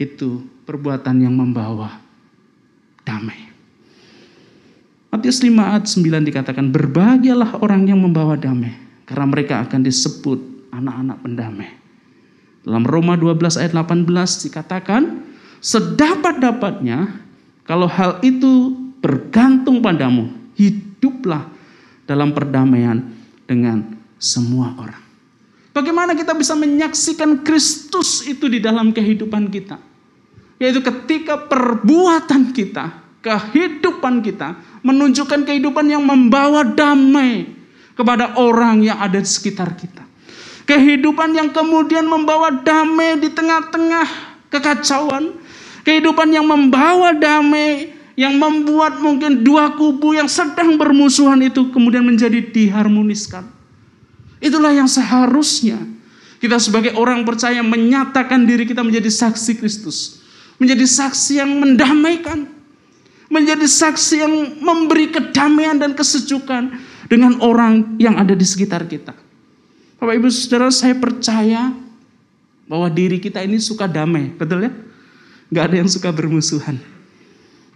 itu 0.00 0.40
perbuatan 0.64 1.20
yang 1.20 1.36
membawa 1.36 2.00
damai. 3.04 3.52
Matius 5.12 5.44
5 5.44 5.52
ayat 5.52 5.84
9 5.84 6.24
dikatakan, 6.24 6.72
berbahagialah 6.72 7.60
orang 7.60 7.84
yang 7.84 8.00
membawa 8.00 8.34
damai, 8.40 8.72
karena 9.04 9.28
mereka 9.28 9.60
akan 9.60 9.84
disebut 9.84 10.40
anak-anak 10.72 11.20
pendamai. 11.20 11.70
Dalam 12.64 12.82
Roma 12.88 13.20
12 13.20 13.60
ayat 13.60 13.76
18 13.76 14.08
dikatakan, 14.48 15.20
sedapat-dapatnya 15.60 17.12
kalau 17.68 17.86
hal 17.86 18.24
itu 18.24 18.72
bergantung 19.04 19.84
padamu, 19.84 20.32
hiduplah 20.56 21.46
dalam 22.08 22.32
perdamaian 22.32 23.04
dengan 23.44 23.93
semua 24.18 24.74
orang. 24.78 25.02
Bagaimana 25.74 26.14
kita 26.14 26.32
bisa 26.38 26.54
menyaksikan 26.54 27.42
Kristus 27.42 28.22
itu 28.22 28.46
di 28.46 28.62
dalam 28.62 28.94
kehidupan 28.94 29.50
kita? 29.50 29.82
Yaitu 30.62 30.78
ketika 30.86 31.50
perbuatan 31.50 32.54
kita, 32.54 32.94
kehidupan 33.18 34.22
kita 34.22 34.54
menunjukkan 34.86 35.42
kehidupan 35.42 35.90
yang 35.90 36.06
membawa 36.06 36.62
damai 36.62 37.50
kepada 37.98 38.38
orang 38.38 38.86
yang 38.86 39.02
ada 39.02 39.18
di 39.18 39.26
sekitar 39.26 39.74
kita. 39.74 40.06
Kehidupan 40.64 41.34
yang 41.34 41.50
kemudian 41.50 42.06
membawa 42.06 42.54
damai 42.54 43.18
di 43.18 43.34
tengah-tengah 43.34 44.06
kekacauan. 44.54 45.34
Kehidupan 45.84 46.32
yang 46.32 46.48
membawa 46.48 47.12
damai, 47.12 47.92
yang 48.16 48.38
membuat 48.38 49.02
mungkin 49.02 49.42
dua 49.42 49.74
kubu 49.76 50.16
yang 50.16 50.30
sedang 50.30 50.78
bermusuhan 50.80 51.42
itu 51.44 51.68
kemudian 51.74 52.06
menjadi 52.06 52.40
diharmoniskan. 52.40 53.44
Itulah 54.44 54.76
yang 54.76 54.84
seharusnya 54.84 55.80
kita 56.36 56.60
sebagai 56.60 56.92
orang 57.00 57.24
percaya 57.24 57.64
menyatakan 57.64 58.44
diri 58.44 58.68
kita 58.68 58.84
menjadi 58.84 59.08
saksi 59.08 59.56
Kristus. 59.56 60.20
Menjadi 60.60 60.84
saksi 60.84 61.40
yang 61.40 61.48
mendamaikan. 61.56 62.44
Menjadi 63.32 63.64
saksi 63.64 64.14
yang 64.20 64.34
memberi 64.60 65.08
kedamaian 65.08 65.80
dan 65.80 65.96
kesejukan 65.96 66.76
dengan 67.08 67.40
orang 67.40 67.96
yang 67.96 68.20
ada 68.20 68.36
di 68.36 68.44
sekitar 68.44 68.84
kita. 68.84 69.16
Bapak 69.96 70.20
Ibu 70.20 70.28
Saudara 70.28 70.68
saya 70.68 70.92
percaya 70.92 71.72
bahwa 72.68 72.92
diri 72.92 73.16
kita 73.16 73.40
ini 73.40 73.56
suka 73.56 73.88
damai, 73.88 74.28
betul 74.28 74.68
ya? 74.68 74.72
Gak 75.48 75.72
ada 75.72 75.76
yang 75.80 75.88
suka 75.88 76.12
bermusuhan. 76.12 76.76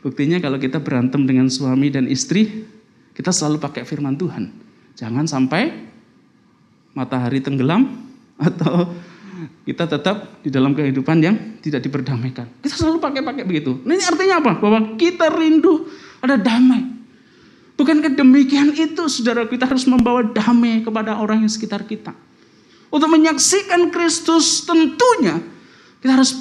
Buktinya 0.05 0.37
kalau 0.45 0.61
kita 0.61 0.77
berantem 0.77 1.25
dengan 1.25 1.49
suami 1.49 1.89
dan 1.89 2.05
istri, 2.05 2.69
kita 3.17 3.33
selalu 3.33 3.57
pakai 3.65 3.89
firman 3.89 4.21
Tuhan. 4.21 4.53
Jangan 5.01 5.25
sampai 5.25 5.88
matahari 6.99 7.39
tenggelam 7.39 7.87
atau 8.51 8.91
kita 9.63 9.87
tetap 9.87 10.43
di 10.43 10.51
dalam 10.51 10.75
kehidupan 10.75 11.17
yang 11.23 11.37
tidak 11.63 11.85
diperdamaikan. 11.85 12.49
Kita 12.65 12.75
selalu 12.75 12.99
pakai-pakai 12.99 13.45
begitu. 13.47 13.79
Nah, 13.85 13.95
ini 13.95 14.03
artinya 14.03 14.43
apa? 14.43 14.53
Bahwa 14.59 14.99
kita 14.99 15.31
rindu 15.31 15.87
ada 16.19 16.35
damai. 16.35 16.83
Bukankah 17.79 18.11
demikian 18.19 18.75
itu 18.75 19.07
saudara 19.07 19.47
kita 19.47 19.69
harus 19.69 19.87
membawa 19.87 20.27
damai 20.27 20.83
kepada 20.83 21.15
orang 21.15 21.47
yang 21.47 21.53
sekitar 21.53 21.87
kita. 21.87 22.11
Untuk 22.89 23.07
menyaksikan 23.07 23.93
Kristus 23.95 24.67
tentunya 24.67 25.39
kita 26.03 26.19
harus 26.19 26.35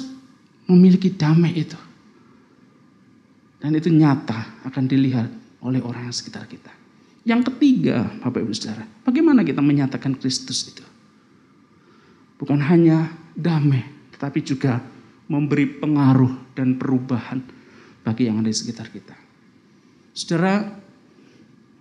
memiliki 0.66 1.12
damai 1.12 1.62
itu. 1.62 1.78
Dan 3.62 3.76
itu 3.76 3.92
nyata 3.92 4.66
akan 4.66 4.84
dilihat 4.88 5.28
oleh 5.62 5.78
orang 5.84 6.10
yang 6.10 6.16
sekitar 6.16 6.48
kita. 6.50 6.70
Yang 7.26 7.52
ketiga, 7.52 8.06
Bapak 8.22 8.40
Ibu 8.44 8.54
Saudara, 8.54 8.86
bagaimana 9.02 9.42
kita 9.42 9.58
menyatakan 9.58 10.14
Kristus 10.16 10.70
itu? 10.70 10.84
Bukan 12.38 12.62
hanya 12.62 13.10
damai, 13.34 13.82
tetapi 14.14 14.38
juga 14.42 14.78
memberi 15.26 15.66
pengaruh 15.66 16.54
dan 16.54 16.78
perubahan 16.78 17.42
bagi 18.06 18.30
yang 18.30 18.40
ada 18.40 18.48
di 18.48 18.56
sekitar 18.56 18.88
kita. 18.88 19.12
Saudara, 20.14 20.66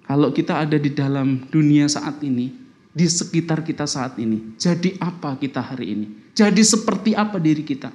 kalau 0.03 0.33
kita 0.33 0.65
ada 0.67 0.75
di 0.75 0.91
dalam 0.91 1.47
dunia 1.47 1.87
saat 1.87 2.19
ini, 2.25 2.51
di 2.91 3.05
sekitar 3.05 3.61
kita 3.61 3.85
saat 3.85 4.17
ini, 4.17 4.57
jadi 4.57 4.97
apa 4.97 5.37
kita 5.37 5.61
hari 5.61 5.93
ini? 5.93 6.07
Jadi 6.33 6.61
seperti 6.61 7.13
apa 7.17 7.41
diri 7.41 7.61
kita? 7.61 7.89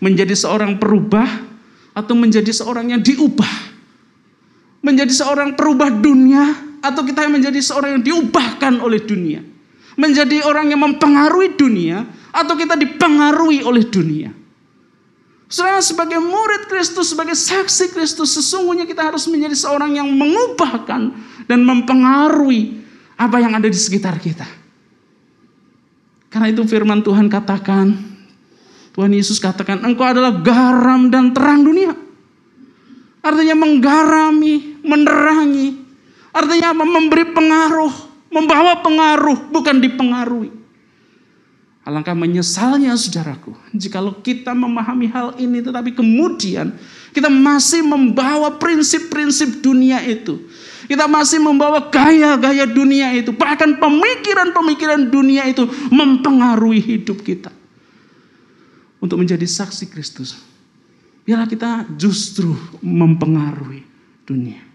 Menjadi 0.00 0.32
seorang 0.32 0.80
perubah 0.80 1.28
atau 1.92 2.14
menjadi 2.16 2.48
seorang 2.52 2.92
yang 2.96 3.02
diubah? 3.04 3.72
Menjadi 4.80 5.12
seorang 5.12 5.56
perubah 5.56 5.92
dunia 5.92 6.69
atau 6.80 7.04
kita 7.04 7.28
menjadi 7.28 7.60
seorang 7.60 8.00
yang 8.00 8.04
diubahkan 8.04 8.80
oleh 8.80 9.00
dunia? 9.00 9.40
Menjadi 10.00 10.44
orang 10.44 10.72
yang 10.72 10.80
mempengaruhi 10.80 11.54
dunia 11.54 12.08
atau 12.32 12.56
kita 12.56 12.76
dipengaruhi 12.76 13.64
oleh 13.64 13.84
dunia? 13.84 14.32
Saudara 15.50 15.82
sebagai 15.82 16.22
murid 16.22 16.70
Kristus, 16.70 17.10
sebagai 17.10 17.34
saksi 17.34 17.90
Kristus, 17.90 18.38
sesungguhnya 18.38 18.86
kita 18.86 19.02
harus 19.02 19.26
menjadi 19.26 19.58
seorang 19.58 19.98
yang 19.98 20.06
mengubahkan 20.06 21.10
dan 21.50 21.60
mempengaruhi 21.66 22.80
apa 23.18 23.36
yang 23.42 23.58
ada 23.58 23.66
di 23.66 23.74
sekitar 23.74 24.22
kita. 24.22 24.46
Karena 26.30 26.54
itu 26.54 26.62
firman 26.62 27.02
Tuhan 27.02 27.26
katakan 27.26 28.10
Tuhan 28.90 29.12
Yesus 29.14 29.38
katakan, 29.38 29.86
engkau 29.86 30.02
adalah 30.02 30.34
garam 30.42 31.08
dan 31.08 31.30
terang 31.30 31.62
dunia. 31.62 31.94
Artinya 33.22 33.56
menggarami, 33.56 34.82
menerangi. 34.82 35.68
Artinya 36.30 36.74
apa? 36.74 36.84
Memberi 36.86 37.24
pengaruh, 37.34 37.92
membawa 38.30 38.78
pengaruh, 38.80 39.50
bukan 39.50 39.82
dipengaruhi. 39.82 40.60
Alangkah 41.80 42.14
menyesalnya 42.14 42.92
saudaraku, 42.94 43.56
jikalau 43.72 44.14
kita 44.20 44.52
memahami 44.52 45.08
hal 45.08 45.32
ini 45.40 45.64
tetapi 45.64 45.96
kemudian 45.96 46.76
kita 47.10 47.26
masih 47.26 47.82
membawa 47.82 48.52
prinsip-prinsip 48.60 49.64
dunia 49.64 49.98
itu. 50.04 50.38
Kita 50.86 51.06
masih 51.10 51.42
membawa 51.42 51.90
gaya-gaya 51.90 52.66
dunia 52.66 53.14
itu. 53.14 53.30
Bahkan 53.30 53.78
pemikiran-pemikiran 53.78 55.06
dunia 55.10 55.46
itu 55.46 55.66
mempengaruhi 55.90 56.82
hidup 56.82 57.22
kita. 57.22 57.50
Untuk 59.00 59.16
menjadi 59.22 59.46
saksi 59.46 59.88
Kristus. 59.88 60.36
Biarlah 61.24 61.48
kita 61.48 61.86
justru 61.94 62.52
mempengaruhi 62.82 63.86
dunia. 64.26 64.69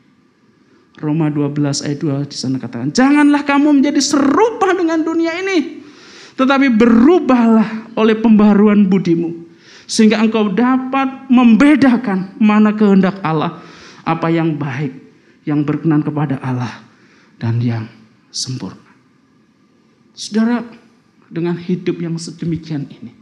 Roma 0.99 1.27
12 1.27 1.83
ayat 1.83 1.99
2 1.99 2.31
di 2.31 2.37
sana 2.39 2.55
katakan, 2.55 2.91
"Janganlah 2.95 3.43
kamu 3.43 3.79
menjadi 3.81 3.99
serupa 3.99 4.71
dengan 4.71 5.03
dunia 5.03 5.35
ini, 5.43 5.83
tetapi 6.35 6.67
berubahlah 6.75 7.95
oleh 7.95 8.15
pembaruan 8.19 8.85
budimu. 8.87 9.47
Sehingga 9.87 10.19
engkau 10.19 10.51
dapat 10.51 11.29
membedakan 11.31 12.35
mana 12.41 12.75
kehendak 12.75 13.21
Allah. 13.23 13.63
Apa 14.05 14.29
yang 14.29 14.59
baik, 14.59 14.93
yang 15.47 15.63
berkenan 15.63 16.03
kepada 16.03 16.37
Allah. 16.43 16.83
Dan 17.39 17.59
yang 17.63 17.87
sempurna. 18.31 18.81
Saudara, 20.15 20.63
dengan 21.31 21.55
hidup 21.59 21.99
yang 21.99 22.15
sedemikian 22.15 22.87
ini. 22.87 23.13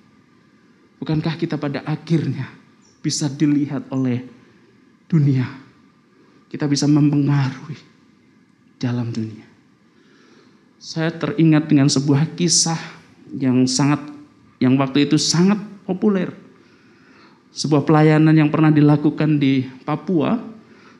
Bukankah 1.01 1.35
kita 1.35 1.59
pada 1.59 1.83
akhirnya 1.83 2.47
bisa 3.03 3.27
dilihat 3.27 3.89
oleh 3.91 4.23
dunia. 5.11 5.62
Kita 6.53 6.69
bisa 6.69 6.85
mempengaruhi 6.85 7.81
dalam 8.77 9.09
dunia. 9.09 9.41
Saya 10.77 11.09
teringat 11.09 11.65
dengan 11.65 11.89
sebuah 11.89 12.37
kisah 12.37 12.77
yang 13.33 13.65
sangat 13.65 13.97
yang 14.61 14.77
waktu 14.77 15.09
itu 15.09 15.17
sangat 15.17 15.57
populer. 15.89 16.29
Sebuah 17.57 17.89
pelayanan 17.89 18.37
yang 18.37 18.53
pernah 18.53 18.69
dilakukan 18.69 19.41
di 19.41 19.65
Papua, 19.81 20.37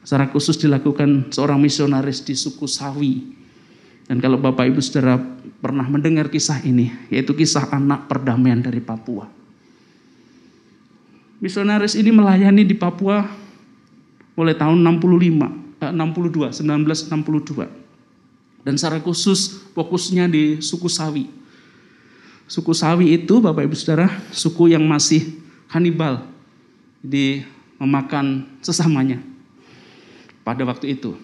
secara 0.02 0.26
khusus 0.34 0.58
dilakukan 0.58 1.30
seorang 1.30 1.62
misionaris 1.62 2.26
di 2.26 2.34
suku 2.34 2.66
Sawi. 2.66 3.22
Dan 4.10 4.18
kalau 4.18 4.42
Bapak 4.42 4.74
Ibu 4.74 4.82
Saudara 4.82 5.22
pernah 5.62 5.86
mendengar 5.86 6.34
kisah 6.34 6.66
ini, 6.66 6.90
yaitu 7.14 7.38
kisah 7.38 7.70
anak 7.70 8.10
perdamaian 8.10 8.58
dari 8.58 8.82
Papua. 8.82 9.30
Misionaris 11.38 11.94
ini 11.94 12.10
melayani 12.10 12.66
di 12.66 12.74
Papua 12.74 13.43
mulai 14.34 14.58
tahun 14.58 14.82
65, 14.82 15.82
62, 15.82 16.54
1962. 16.62 17.70
Dan 18.64 18.80
secara 18.80 19.04
khusus 19.04 19.66
fokusnya 19.76 20.32
di 20.32 20.64
suku 20.64 20.88
Sawi. 20.88 21.28
Suku 22.48 22.72
Sawi 22.72 23.18
itu 23.20 23.44
Bapak 23.44 23.68
Ibu 23.68 23.76
Saudara, 23.76 24.08
suku 24.32 24.72
yang 24.72 24.84
masih 24.88 25.40
kanibal 25.68 26.24
di 27.04 27.44
memakan 27.82 28.48
sesamanya 28.64 29.20
pada 30.48 30.64
waktu 30.64 30.96
itu. 30.96 31.20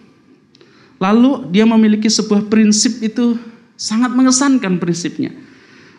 Lalu 1.00 1.48
dia 1.48 1.64
memiliki 1.64 2.12
sebuah 2.12 2.52
prinsip 2.52 3.00
itu 3.00 3.40
sangat 3.72 4.12
mengesankan 4.12 4.76
prinsipnya. 4.76 5.32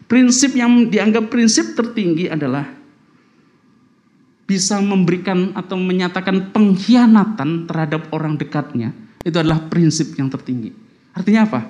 Prinsip 0.06 0.54
yang 0.54 0.86
dianggap 0.92 1.34
prinsip 1.34 1.74
tertinggi 1.74 2.30
adalah 2.30 2.70
bisa 4.52 4.84
memberikan 4.84 5.56
atau 5.56 5.80
menyatakan 5.80 6.52
pengkhianatan 6.52 7.72
terhadap 7.72 8.12
orang 8.12 8.36
dekatnya. 8.36 8.92
Itu 9.24 9.40
adalah 9.40 9.72
prinsip 9.72 10.12
yang 10.20 10.28
tertinggi. 10.28 10.76
Artinya 11.16 11.48
apa? 11.48 11.62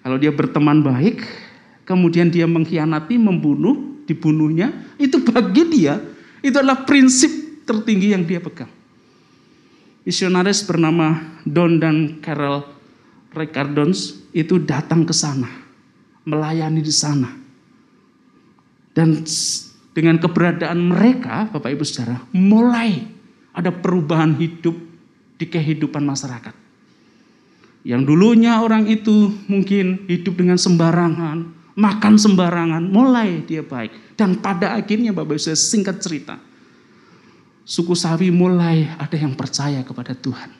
Kalau 0.00 0.16
dia 0.16 0.32
berteman 0.32 0.80
baik, 0.80 1.20
kemudian 1.84 2.32
dia 2.32 2.48
mengkhianati, 2.48 3.20
membunuh, 3.20 4.00
dibunuhnya, 4.08 4.72
itu 4.96 5.20
bagi 5.20 5.68
dia 5.68 6.00
itu 6.40 6.56
adalah 6.56 6.88
prinsip 6.88 7.28
tertinggi 7.68 8.16
yang 8.16 8.24
dia 8.24 8.40
pegang. 8.40 8.70
Misionaris 10.06 10.64
bernama 10.64 11.36
Don 11.44 11.76
dan 11.76 12.22
Carol 12.24 12.62
Ricardons 13.34 14.24
itu 14.32 14.56
datang 14.62 15.04
ke 15.04 15.12
sana, 15.12 15.50
melayani 16.24 16.80
di 16.80 16.94
sana. 16.94 17.28
Dan 18.96 19.28
dengan 19.96 20.20
keberadaan 20.20 20.92
mereka, 20.92 21.48
Bapak 21.48 21.72
Ibu 21.72 21.80
Saudara, 21.88 22.20
mulai 22.36 23.08
ada 23.56 23.72
perubahan 23.72 24.36
hidup 24.36 24.76
di 25.40 25.48
kehidupan 25.48 26.04
masyarakat. 26.04 26.52
Yang 27.80 28.02
dulunya 28.04 28.60
orang 28.60 28.84
itu 28.92 29.32
mungkin 29.48 30.04
hidup 30.04 30.36
dengan 30.36 30.60
sembarangan, 30.60 31.48
makan 31.80 32.14
sembarangan, 32.20 32.84
mulai 32.92 33.40
dia 33.48 33.64
baik. 33.64 34.20
Dan 34.20 34.36
pada 34.44 34.76
akhirnya 34.76 35.16
Bapak 35.16 35.32
Ibu 35.32 35.56
singkat 35.56 35.96
cerita, 36.04 36.36
suku 37.64 37.96
Sawi 37.96 38.28
mulai 38.28 38.92
ada 39.00 39.16
yang 39.16 39.32
percaya 39.32 39.80
kepada 39.80 40.12
Tuhan. 40.12 40.52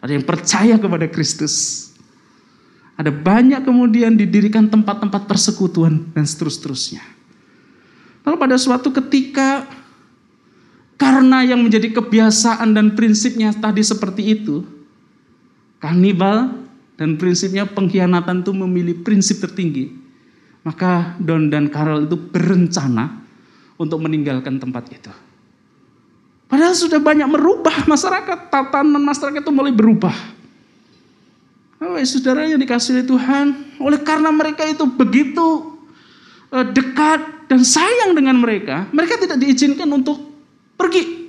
Ada 0.00 0.16
yang 0.16 0.24
percaya 0.24 0.80
kepada 0.80 1.12
Kristus. 1.12 1.88
Ada 2.96 3.12
banyak 3.12 3.68
kemudian 3.68 4.16
didirikan 4.16 4.72
tempat-tempat 4.72 5.28
persekutuan 5.28 6.08
dan 6.16 6.24
seterus-terusnya. 6.24 7.21
Lalu 8.22 8.36
pada 8.38 8.56
suatu 8.58 8.94
ketika 8.94 9.66
karena 10.94 11.42
yang 11.42 11.58
menjadi 11.58 11.90
kebiasaan 11.90 12.70
dan 12.70 12.94
prinsipnya 12.94 13.50
tadi 13.50 13.82
seperti 13.82 14.38
itu, 14.38 14.62
kanibal 15.82 16.54
dan 16.94 17.18
prinsipnya 17.18 17.66
pengkhianatan 17.66 18.46
itu 18.46 18.54
memilih 18.54 19.02
prinsip 19.02 19.42
tertinggi. 19.42 19.90
Maka 20.62 21.18
Don 21.18 21.50
dan 21.50 21.66
Carol 21.66 22.06
itu 22.06 22.14
berencana 22.14 23.26
untuk 23.74 23.98
meninggalkan 23.98 24.62
tempat 24.62 24.94
itu. 24.94 25.10
Padahal 26.46 26.78
sudah 26.78 27.02
banyak 27.02 27.26
merubah 27.26 27.82
masyarakat, 27.90 28.46
tatanan 28.46 29.02
masyarakat 29.02 29.42
itu 29.42 29.50
mulai 29.50 29.74
berubah. 29.74 30.14
Oh, 31.82 31.98
saudara 32.06 32.46
yang 32.46 32.62
dikasih 32.62 33.02
Tuhan, 33.02 33.74
oleh 33.82 33.98
karena 34.06 34.30
mereka 34.30 34.62
itu 34.62 34.86
begitu 34.86 35.74
eh, 36.54 36.62
dekat 36.70 37.41
dan 37.52 37.60
sayang 37.68 38.16
dengan 38.16 38.40
mereka, 38.40 38.88
mereka 38.96 39.20
tidak 39.20 39.36
diizinkan 39.36 39.84
untuk 39.92 40.16
pergi. 40.72 41.28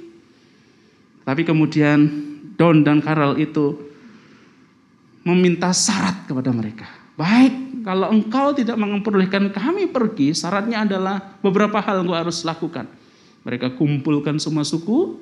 Tapi 1.28 1.44
kemudian 1.44 2.00
Don 2.56 2.80
dan 2.80 3.04
Carol 3.04 3.36
itu 3.44 3.76
meminta 5.28 5.76
syarat 5.76 6.24
kepada 6.24 6.56
mereka. 6.56 6.88
Baik, 7.20 7.84
kalau 7.84 8.08
engkau 8.16 8.56
tidak 8.56 8.80
memperbolehkan 8.80 9.52
kami 9.52 9.92
pergi, 9.92 10.32
syaratnya 10.32 10.88
adalah 10.88 11.20
beberapa 11.44 11.84
hal 11.84 12.08
yang 12.08 12.16
harus 12.16 12.40
lakukan. 12.48 12.88
Mereka 13.44 13.76
kumpulkan 13.76 14.40
semua 14.40 14.64
suku, 14.64 15.20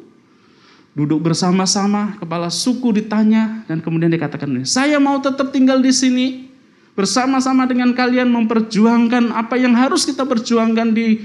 duduk 0.93 1.17
bersama-sama, 1.17 2.13
kepala 2.21 2.53
suku 2.53 2.93
ditanya, 2.93 3.65
dan 3.65 3.81
kemudian 3.81 4.13
dikatakan, 4.13 4.53
saya 4.69 5.01
mau 5.01 5.17
tetap 5.17 5.49
tinggal 5.49 5.81
di 5.81 5.89
sini, 5.89 6.50
bersama-sama 6.93 7.63
dengan 7.67 7.95
kalian 7.95 8.27
memperjuangkan 8.29 9.31
apa 9.31 9.55
yang 9.55 9.75
harus 9.75 10.03
kita 10.03 10.27
perjuangkan 10.27 10.91
di 10.91 11.19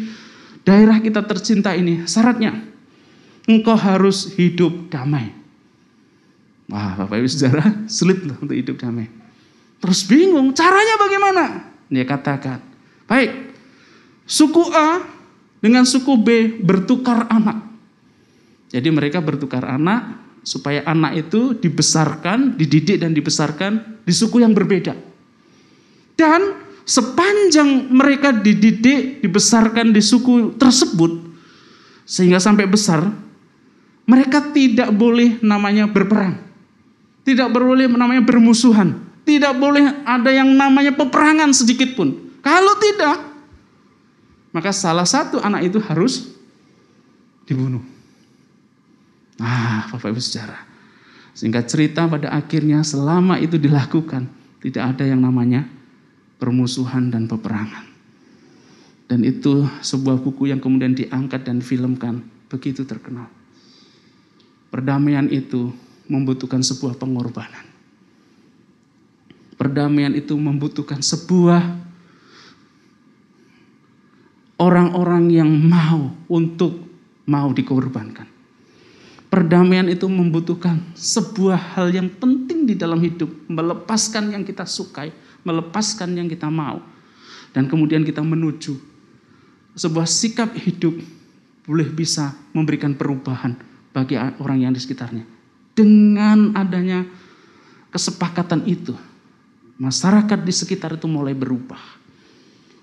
daerah 0.62 0.98
kita 0.98 1.22
tercinta 1.22 1.74
ini. 1.74 2.06
Syaratnya, 2.06 2.54
engkau 3.46 3.78
harus 3.78 4.34
hidup 4.34 4.90
damai. 4.90 5.30
Wah, 6.66 6.98
Bapak 6.98 7.22
Ibu 7.22 7.28
Saudara, 7.30 7.86
sulit 7.86 8.18
untuk 8.26 8.54
hidup 8.54 8.78
damai. 8.82 9.06
Terus 9.78 10.02
bingung, 10.02 10.50
caranya 10.50 10.98
bagaimana? 10.98 11.44
Dia 11.86 12.02
katakan, 12.02 12.58
baik, 13.06 13.54
suku 14.26 14.66
A 14.74 15.06
dengan 15.62 15.86
suku 15.86 16.18
B 16.18 16.58
bertukar 16.58 17.30
anak. 17.30 17.62
Jadi 18.66 18.90
mereka 18.90 19.22
bertukar 19.22 19.62
anak 19.62 20.18
supaya 20.42 20.82
anak 20.86 21.26
itu 21.26 21.54
dibesarkan, 21.54 22.58
dididik 22.58 22.98
dan 22.98 23.14
dibesarkan 23.14 24.02
di 24.02 24.10
suku 24.10 24.42
yang 24.42 24.50
berbeda. 24.50 24.94
Dan 26.16 26.64
sepanjang 26.88 27.92
mereka 27.92 28.32
dididik, 28.32 29.20
dibesarkan 29.20 29.92
di 29.92 30.00
suku 30.00 30.56
tersebut, 30.56 31.12
sehingga 32.08 32.40
sampai 32.40 32.64
besar, 32.64 33.04
mereka 34.08 34.40
tidak 34.54 34.88
boleh 34.94 35.36
namanya 35.44 35.84
berperang. 35.84 36.40
Tidak 37.26 37.50
boleh 37.50 37.90
namanya 37.90 38.22
bermusuhan. 38.22 38.96
Tidak 39.26 39.58
boleh 39.58 40.06
ada 40.06 40.30
yang 40.30 40.46
namanya 40.54 40.94
peperangan 40.94 41.50
sedikit 41.50 41.98
pun. 41.98 42.14
Kalau 42.38 42.78
tidak, 42.78 43.18
maka 44.54 44.70
salah 44.70 45.02
satu 45.02 45.42
anak 45.42 45.66
itu 45.66 45.82
harus 45.82 46.30
dibunuh. 47.42 47.82
Nah, 49.42 49.90
Bapak 49.90 50.14
Ibu 50.14 50.22
Saudara. 50.22 50.62
Singkat 51.36 51.68
cerita 51.68 52.06
pada 52.08 52.32
akhirnya 52.32 52.80
selama 52.80 53.36
itu 53.42 53.60
dilakukan, 53.60 54.30
tidak 54.62 54.96
ada 54.96 55.04
yang 55.04 55.20
namanya 55.20 55.68
permusuhan 56.37 57.09
dan 57.12 57.28
peperangan. 57.28 57.87
Dan 59.07 59.22
itu 59.22 59.62
sebuah 59.80 60.18
buku 60.18 60.51
yang 60.51 60.59
kemudian 60.59 60.93
diangkat 60.93 61.47
dan 61.47 61.62
filmkan, 61.62 62.26
begitu 62.51 62.82
terkenal. 62.82 63.30
Perdamaian 64.70 65.30
itu 65.30 65.70
membutuhkan 66.11 66.61
sebuah 66.61 66.99
pengorbanan. 66.99 67.64
Perdamaian 69.57 70.12
itu 70.12 70.37
membutuhkan 70.37 71.01
sebuah 71.01 71.87
orang-orang 74.61 75.32
yang 75.32 75.49
mau 75.49 76.12
untuk 76.28 76.76
mau 77.24 77.55
dikorbankan. 77.55 78.28
Perdamaian 79.26 79.91
itu 79.91 80.07
membutuhkan 80.07 80.80
sebuah 80.95 81.76
hal 81.76 81.93
yang 81.93 82.09
penting 82.09 82.64
di 82.64 82.78
dalam 82.78 83.03
hidup, 83.03 83.28
melepaskan 83.51 84.32
yang 84.32 84.47
kita 84.47 84.64
sukai, 84.64 85.11
melepaskan 85.47 86.18
yang 86.18 86.26
kita 86.26 86.51
mau, 86.51 86.82
dan 87.55 87.70
kemudian 87.70 88.03
kita 88.03 88.20
menuju 88.20 88.74
sebuah 89.78 90.09
sikap 90.09 90.51
hidup 90.59 90.99
boleh 91.62 91.88
bisa 91.92 92.34
memberikan 92.51 92.97
perubahan 92.97 93.55
bagi 93.94 94.18
orang 94.18 94.66
yang 94.66 94.72
di 94.74 94.80
sekitarnya. 94.82 95.22
Dengan 95.76 96.57
adanya 96.57 97.05
kesepakatan 97.92 98.64
itu, 98.64 98.97
masyarakat 99.76 100.40
di 100.40 100.53
sekitar 100.53 100.97
itu 100.97 101.07
mulai 101.07 101.36
berubah. 101.36 101.78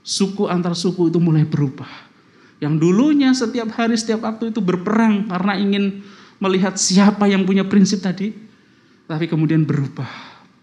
Suku 0.06 0.46
antar 0.46 0.78
suku 0.78 1.10
itu 1.10 1.18
mulai 1.18 1.44
berubah. 1.48 1.90
Yang 2.62 2.74
dulunya 2.80 3.34
setiap 3.34 3.74
hari, 3.76 3.98
setiap 3.98 4.24
waktu 4.24 4.54
itu 4.54 4.62
berperang 4.64 5.28
karena 5.28 5.54
ingin 5.58 6.06
melihat 6.38 6.78
siapa 6.78 7.26
yang 7.26 7.48
punya 7.48 7.66
prinsip 7.66 8.04
tadi, 8.04 8.36
tapi 9.10 9.26
kemudian 9.28 9.64
berubah 9.68 10.08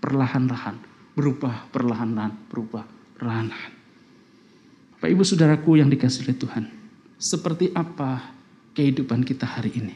perlahan-lahan, 0.00 0.78
berubah 1.20 1.68
perlahan-lahan, 1.68 2.32
berubah 2.48 2.88
perlahan-lahan. 3.20 3.72
Pak 4.96 5.08
Ibu 5.12 5.20
Saudaraku 5.20 5.76
yang 5.76 5.92
dikasih 5.92 6.24
oleh 6.24 6.36
Tuhan, 6.40 6.64
seperti 7.20 7.68
apa 7.76 8.32
kehidupan 8.72 9.20
kita 9.28 9.44
hari 9.44 9.76
ini? 9.76 9.94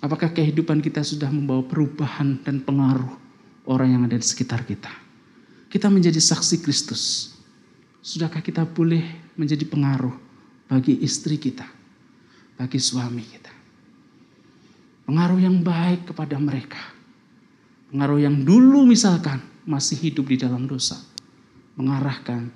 Apakah 0.00 0.32
kehidupan 0.32 0.80
kita 0.80 1.04
sudah 1.04 1.28
membawa 1.28 1.60
perubahan 1.60 2.40
dan 2.40 2.64
pengaruh 2.64 3.12
orang 3.68 3.88
yang 3.92 4.02
ada 4.08 4.16
di 4.16 4.24
sekitar 4.24 4.64
kita? 4.64 4.88
Kita 5.68 5.92
menjadi 5.92 6.16
saksi 6.16 6.64
Kristus. 6.64 7.36
Sudahkah 8.00 8.40
kita 8.40 8.64
boleh 8.64 9.04
menjadi 9.36 9.68
pengaruh 9.68 10.16
bagi 10.72 10.96
istri 11.04 11.36
kita, 11.36 11.68
bagi 12.56 12.80
suami 12.80 13.20
kita? 13.20 13.52
Pengaruh 15.04 15.40
yang 15.40 15.60
baik 15.60 16.08
kepada 16.08 16.40
mereka. 16.40 16.80
Pengaruh 17.92 18.20
yang 18.20 18.36
dulu 18.44 18.88
misalkan 18.88 19.57
masih 19.68 20.00
hidup 20.00 20.32
di 20.32 20.40
dalam 20.40 20.64
dosa. 20.64 20.96
Mengarahkan 21.76 22.48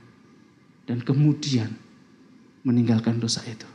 dan 0.89 0.99
kemudian 1.05 1.69
meninggalkan 2.65 3.21
dosa 3.21 3.45
itu. 3.45 3.69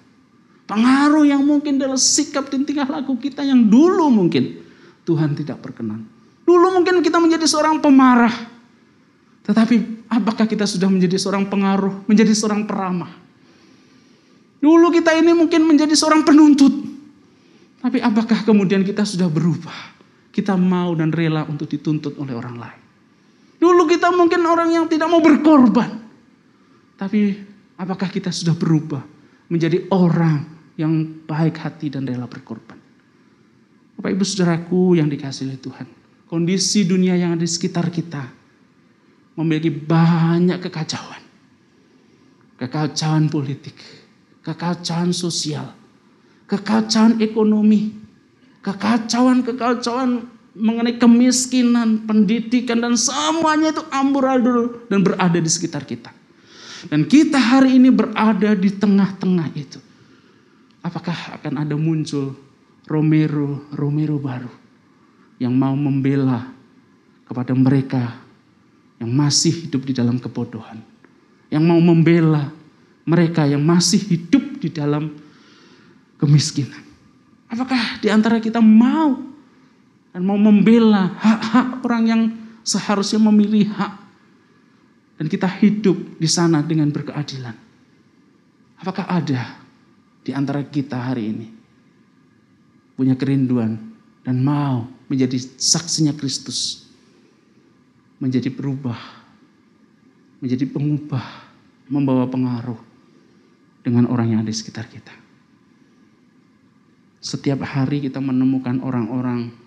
Pengaruh 0.68 1.24
yang 1.24 1.46
mungkin 1.46 1.80
adalah 1.80 1.96
sikap 1.96 2.52
dan 2.52 2.68
tingkah 2.68 2.90
laku 2.90 3.16
kita 3.16 3.46
yang 3.46 3.72
dulu 3.72 4.12
mungkin 4.12 4.60
Tuhan 5.08 5.32
tidak 5.38 5.64
berkenan. 5.64 6.04
Dulu 6.44 6.76
mungkin 6.76 7.00
kita 7.00 7.22
menjadi 7.22 7.48
seorang 7.48 7.80
pemarah. 7.80 8.34
Tetapi 9.48 10.08
apakah 10.12 10.44
kita 10.44 10.68
sudah 10.68 10.92
menjadi 10.92 11.16
seorang 11.16 11.48
pengaruh, 11.48 12.04
menjadi 12.04 12.36
seorang 12.36 12.68
peramah? 12.68 13.16
Dulu 14.60 14.92
kita 14.92 15.16
ini 15.16 15.32
mungkin 15.32 15.64
menjadi 15.64 15.96
seorang 15.96 16.28
penuntut. 16.28 16.74
Tapi 17.80 18.04
apakah 18.04 18.44
kemudian 18.44 18.84
kita 18.84 19.08
sudah 19.08 19.32
berubah? 19.32 19.96
Kita 20.36 20.60
mau 20.60 20.92
dan 21.00 21.16
rela 21.16 21.48
untuk 21.48 21.72
dituntut 21.72 22.20
oleh 22.20 22.36
orang 22.36 22.60
lain. 22.60 22.87
Dulu 23.58 23.90
kita 23.90 24.14
mungkin 24.14 24.46
orang 24.46 24.70
yang 24.70 24.86
tidak 24.86 25.10
mau 25.10 25.22
berkorban. 25.22 25.98
Tapi 26.98 27.34
apakah 27.78 28.10
kita 28.10 28.30
sudah 28.30 28.54
berubah 28.54 29.02
menjadi 29.50 29.90
orang 29.94 30.46
yang 30.78 31.26
baik 31.26 31.58
hati 31.62 31.90
dan 31.90 32.06
rela 32.06 32.30
berkorban? 32.30 32.78
Bapak 33.98 34.14
Ibu 34.14 34.24
Saudaraku 34.26 35.02
yang 35.02 35.10
dikasih 35.10 35.50
oleh 35.50 35.58
Tuhan. 35.58 35.88
Kondisi 36.30 36.86
dunia 36.86 37.18
yang 37.18 37.34
ada 37.34 37.42
di 37.42 37.50
sekitar 37.50 37.90
kita 37.90 38.30
memiliki 39.38 39.74
banyak 39.74 40.62
kekacauan. 40.62 41.24
Kekacauan 42.58 43.30
politik, 43.30 43.78
kekacauan 44.46 45.14
sosial, 45.14 45.74
kekacauan 46.50 47.22
ekonomi, 47.22 47.94
kekacauan-kekacauan 48.66 50.37
mengenai 50.58 50.98
kemiskinan, 50.98 52.10
pendidikan 52.10 52.82
dan 52.82 52.98
semuanya 52.98 53.72
itu 53.78 53.84
amburadul 53.94 54.90
dan 54.90 55.06
berada 55.06 55.38
di 55.38 55.50
sekitar 55.50 55.86
kita. 55.86 56.10
Dan 56.90 57.06
kita 57.06 57.38
hari 57.38 57.78
ini 57.78 57.94
berada 57.94 58.54
di 58.58 58.70
tengah-tengah 58.74 59.54
itu. 59.54 59.80
Apakah 60.82 61.38
akan 61.42 61.54
ada 61.62 61.76
muncul 61.78 62.34
Romero, 62.88 63.68
Romero 63.76 64.18
baru 64.18 64.50
yang 65.38 65.54
mau 65.54 65.74
membela 65.78 66.50
kepada 67.28 67.54
mereka 67.54 68.18
yang 68.98 69.14
masih 69.14 69.54
hidup 69.68 69.86
di 69.86 69.94
dalam 69.94 70.18
kebodohan. 70.18 70.82
Yang 71.54 71.64
mau 71.64 71.80
membela 71.80 72.50
mereka 73.08 73.46
yang 73.46 73.62
masih 73.62 74.02
hidup 74.04 74.60
di 74.60 74.70
dalam 74.72 75.14
kemiskinan. 76.18 76.82
Apakah 77.48 78.02
di 78.04 78.12
antara 78.12 78.42
kita 78.44 78.60
mau 78.60 79.37
dan 80.18 80.26
mau 80.26 80.34
membela 80.34 81.14
hak-hak 81.14 81.86
orang 81.86 82.04
yang 82.10 82.22
seharusnya 82.66 83.22
memilih 83.22 83.70
hak 83.70 83.94
dan 85.22 85.30
kita 85.30 85.46
hidup 85.46 85.94
di 86.18 86.26
sana 86.26 86.66
dengan 86.66 86.90
berkeadilan. 86.90 87.54
Apakah 88.82 89.06
ada 89.06 89.62
di 90.26 90.34
antara 90.34 90.66
kita 90.66 90.98
hari 90.98 91.38
ini 91.38 91.48
punya 92.98 93.14
kerinduan 93.14 93.78
dan 94.26 94.42
mau 94.42 94.90
menjadi 95.06 95.38
saksinya 95.38 96.18
Kristus, 96.18 96.90
menjadi 98.18 98.50
berubah, 98.50 98.98
menjadi 100.42 100.66
pengubah, 100.66 101.26
membawa 101.94 102.26
pengaruh 102.26 102.82
dengan 103.86 104.10
orang 104.10 104.34
yang 104.34 104.40
ada 104.42 104.50
di 104.50 104.58
sekitar 104.58 104.90
kita. 104.90 105.14
Setiap 107.22 107.62
hari 107.62 108.02
kita 108.02 108.18
menemukan 108.18 108.82
orang-orang 108.82 109.67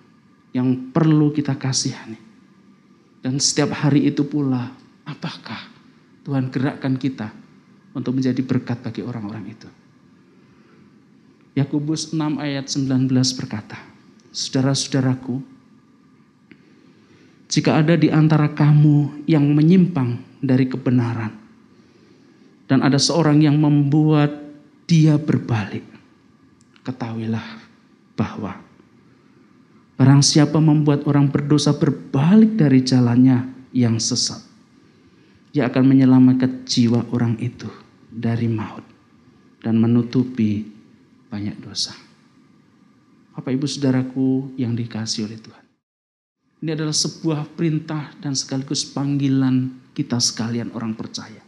yang 0.51 0.91
perlu 0.91 1.31
kita 1.31 1.55
kasihani. 1.55 2.19
Dan 3.21 3.37
setiap 3.37 3.77
hari 3.77 4.09
itu 4.09 4.25
pula 4.25 4.81
Apakah 5.11 5.67
Tuhan 6.23 6.55
gerakkan 6.55 6.95
kita 6.95 7.35
untuk 7.99 8.15
menjadi 8.15 8.39
berkat 8.47 8.79
bagi 8.79 9.03
orang-orang 9.03 9.51
itu? 9.51 9.69
Yakobus 11.59 12.15
6 12.15 12.39
ayat 12.39 12.71
19 12.71 13.11
berkata, 13.35 13.75
Saudara-saudaraku, 14.31 15.43
jika 17.51 17.83
ada 17.83 17.99
di 17.99 18.07
antara 18.07 18.47
kamu 18.55 19.27
yang 19.27 19.43
menyimpang 19.51 20.23
dari 20.39 20.71
kebenaran, 20.71 21.35
dan 22.71 22.87
ada 22.87 23.03
seorang 23.03 23.43
yang 23.43 23.59
membuat 23.59 24.31
dia 24.87 25.19
berbalik, 25.19 25.83
ketahuilah 26.87 27.43
bahwa 28.15 28.63
barang 30.01 30.25
siapa 30.25 30.57
membuat 30.65 31.05
orang 31.05 31.29
berdosa 31.29 31.77
berbalik 31.77 32.57
dari 32.57 32.81
jalannya 32.81 33.69
yang 33.77 34.01
sesat, 34.01 34.41
ia 35.53 35.69
akan 35.69 35.85
menyelamatkan 35.85 36.65
jiwa 36.65 37.05
orang 37.13 37.37
itu 37.37 37.69
dari 38.09 38.49
maut 38.49 38.81
dan 39.61 39.77
menutupi 39.77 40.65
banyak 41.29 41.53
dosa. 41.61 41.93
Bapak 43.37 43.53
Ibu 43.53 43.69
Saudaraku 43.69 44.57
yang 44.57 44.73
dikasih 44.73 45.29
oleh 45.29 45.37
Tuhan. 45.37 45.65
Ini 46.65 46.77
adalah 46.77 46.97
sebuah 46.97 47.53
perintah 47.53 48.17
dan 48.25 48.33
sekaligus 48.33 48.89
panggilan 48.89 49.69
kita 49.93 50.17
sekalian 50.17 50.73
orang 50.73 50.97
percaya. 50.97 51.45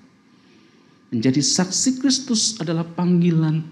Menjadi 1.08 1.40
saksi 1.40 2.04
Kristus 2.04 2.60
adalah 2.60 2.84
panggilan, 2.84 3.64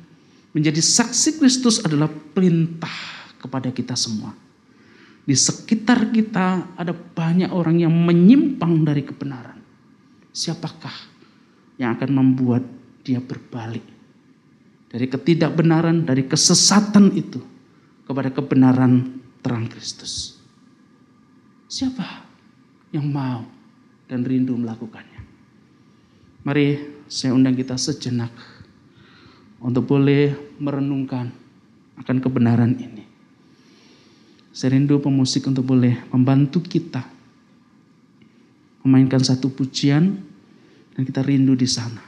menjadi 0.57 0.81
saksi 0.81 1.37
Kristus 1.37 1.85
adalah 1.85 2.09
perintah 2.09 2.93
kepada 3.41 3.73
kita 3.73 3.97
semua. 3.97 4.50
Di 5.31 5.39
sekitar 5.39 6.11
kita 6.11 6.75
ada 6.75 6.91
banyak 6.91 7.55
orang 7.55 7.79
yang 7.79 7.95
menyimpang 7.95 8.83
dari 8.83 9.07
kebenaran 9.07 9.63
siapakah 10.35 11.07
yang 11.79 11.95
akan 11.95 12.11
membuat 12.11 12.67
dia 13.07 13.23
berbalik 13.23 13.87
dari 14.91 15.07
ketidakbenaran, 15.07 16.03
dari 16.03 16.27
kesesatan 16.27 17.15
itu 17.15 17.39
kepada 18.11 18.35
kebenaran 18.35 19.23
terang 19.39 19.71
Kristus. 19.71 20.35
Siapa 21.71 22.27
yang 22.91 23.07
mau 23.07 23.47
dan 24.11 24.27
rindu 24.27 24.59
melakukannya? 24.59 25.23
Mari 26.43 26.67
saya 27.07 27.39
undang 27.39 27.55
kita 27.55 27.79
sejenak 27.79 28.35
untuk 29.63 29.87
boleh 29.87 30.59
merenungkan 30.59 31.31
akan 32.03 32.19
kebenaran 32.19 32.75
ini. 32.83 33.00
Saya 34.51 34.75
rindu 34.75 34.99
pemusik 34.99 35.47
untuk 35.47 35.63
boleh 35.63 36.03
membantu 36.11 36.59
kita 36.59 37.07
memainkan 38.83 39.21
satu 39.21 39.53
pujian 39.53 40.17
dan 40.97 41.03
kita 41.05 41.21
rindu 41.23 41.53
di 41.55 41.69
sana. 41.69 42.03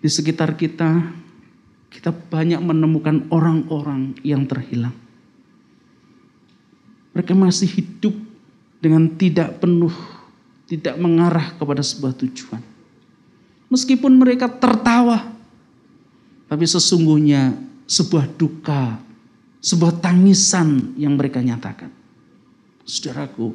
Di 0.00 0.08
sekitar 0.08 0.56
kita, 0.56 1.12
kita 1.92 2.10
banyak 2.10 2.60
menemukan 2.60 3.28
orang-orang 3.28 4.16
yang 4.24 4.48
terhilang. 4.48 4.96
Mereka 7.12 7.36
masih 7.36 7.68
hidup 7.68 8.14
dengan 8.80 9.12
tidak 9.20 9.60
penuh, 9.60 9.92
tidak 10.64 10.96
mengarah 10.96 11.52
kepada 11.58 11.84
sebuah 11.84 12.16
tujuan. 12.16 12.62
Meskipun 13.68 14.16
mereka 14.16 14.48
tertawa, 14.48 15.30
tapi 16.48 16.64
sesungguhnya 16.64 17.54
sebuah 17.84 18.26
duka, 18.40 18.98
sebuah 19.60 20.00
tangisan 20.00 20.96
yang 20.96 21.20
mereka 21.20 21.44
nyatakan. 21.44 21.92
Saudaraku, 22.88 23.52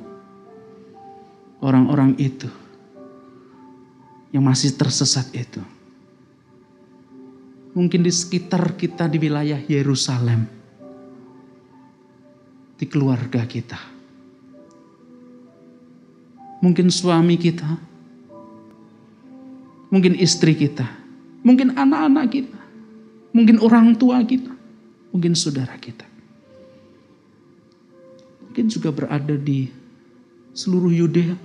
orang-orang 1.60 2.14
itu 2.22 2.48
yang 4.32 4.46
masih 4.46 4.78
tersesat 4.78 5.28
itu, 5.34 5.60
mungkin 7.76 8.06
di 8.06 8.14
sekitar 8.14 8.78
kita 8.80 9.12
di 9.12 9.18
wilayah 9.20 9.60
Yerusalem, 9.60 10.48
di 12.80 12.86
keluarga 12.88 13.44
kita. 13.44 13.80
Mungkin 16.64 16.88
suami 16.88 17.36
kita, 17.36 17.68
mungkin 19.92 20.16
istri 20.16 20.56
kita, 20.56 20.88
mungkin 21.44 21.76
anak-anak 21.76 22.26
kita, 22.32 22.62
mungkin 23.36 23.60
orang 23.60 23.94
tua 24.00 24.24
kita, 24.24 24.55
mungkin 25.16 25.32
saudara 25.32 25.80
kita. 25.80 26.04
Mungkin 28.44 28.68
juga 28.68 28.92
berada 28.92 29.40
di 29.40 29.72
seluruh 30.52 30.92
Yudea, 30.92 31.40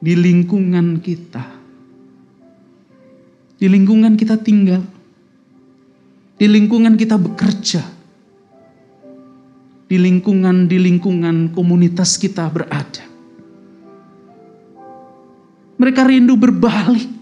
di 0.00 0.16
lingkungan 0.16 0.96
kita, 1.04 1.44
di 3.60 3.68
lingkungan 3.68 4.16
kita 4.16 4.40
tinggal, 4.40 4.80
di 6.40 6.48
lingkungan 6.48 6.96
kita 6.96 7.20
bekerja, 7.20 7.84
di 9.92 10.00
lingkungan 10.00 10.72
di 10.72 10.80
lingkungan 10.80 11.52
komunitas 11.52 12.16
kita 12.16 12.48
berada. 12.48 13.04
Mereka 15.76 16.00
rindu 16.08 16.40
berbalik. 16.40 17.12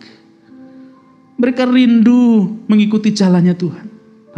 Mereka 1.41 1.67
rindu 1.67 2.53
mengikuti 2.69 3.11
jalannya 3.11 3.57
Tuhan. 3.57 3.90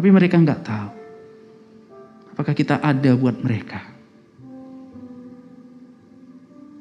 Tapi 0.02 0.10
mereka 0.10 0.34
nggak 0.34 0.66
tahu. 0.66 0.90
Apakah 2.34 2.58
kita 2.58 2.82
ada 2.82 3.14
buat 3.14 3.38
mereka. 3.38 3.86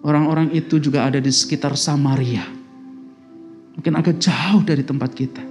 Orang-orang 0.02 0.50
itu 0.58 0.82
juga 0.82 1.06
ada 1.06 1.22
di 1.22 1.30
sekitar 1.30 1.78
Samaria. 1.78 2.42
Mungkin 3.78 3.94
agak 3.94 4.18
jauh 4.18 4.66
dari 4.66 4.82
tempat 4.82 5.14
kita. 5.14 5.44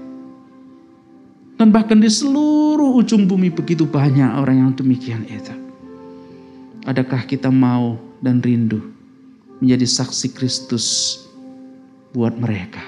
Dan 1.62 1.70
bahkan 1.70 2.02
di 2.02 2.10
seluruh 2.10 2.90
ujung 2.98 3.30
bumi 3.30 3.54
begitu 3.54 3.86
banyak 3.86 4.34
orang 4.34 4.66
yang 4.66 4.70
demikian 4.74 5.22
itu. 5.30 5.54
Adakah 6.90 7.22
kita 7.22 7.54
mau 7.54 7.94
dan 8.18 8.42
rindu 8.42 8.82
menjadi 9.62 9.86
saksi 9.86 10.34
Kristus 10.34 11.22
buat 12.10 12.34
mereka. 12.34 12.82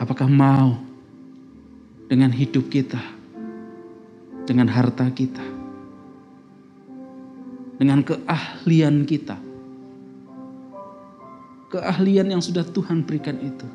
Apakah 0.00 0.24
mau 0.24 0.87
dengan 2.08 2.32
hidup 2.32 2.72
kita, 2.72 2.98
dengan 4.48 4.64
harta 4.72 5.12
kita, 5.12 5.44
dengan 7.76 8.00
keahlian 8.00 9.04
kita, 9.04 9.36
keahlian 11.68 12.32
yang 12.32 12.40
sudah 12.40 12.64
Tuhan 12.64 13.04
berikan 13.04 13.36
itu 13.44 13.68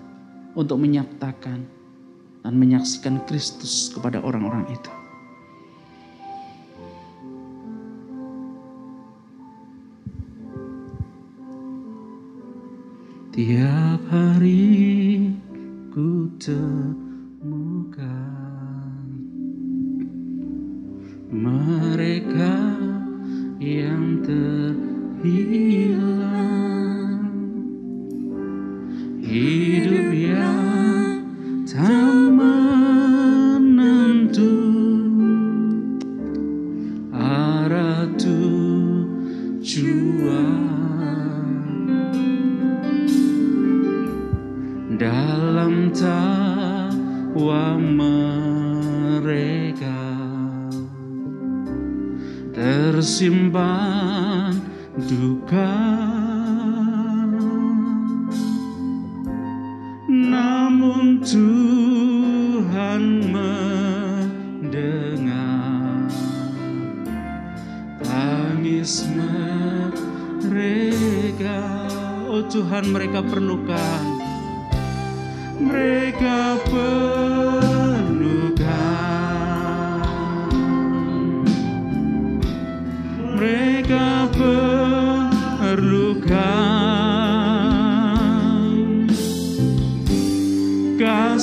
untuk 0.58 0.82
menyatakan 0.82 1.62
dan 2.42 2.54
menyaksikan 2.58 3.22
Kristus 3.30 3.94
kepada 3.94 4.18
orang-orang 4.26 4.66
itu. 4.74 4.92
Tiap 13.34 14.02
hari 14.14 15.26
ku 15.90 16.30
temukan 16.38 16.73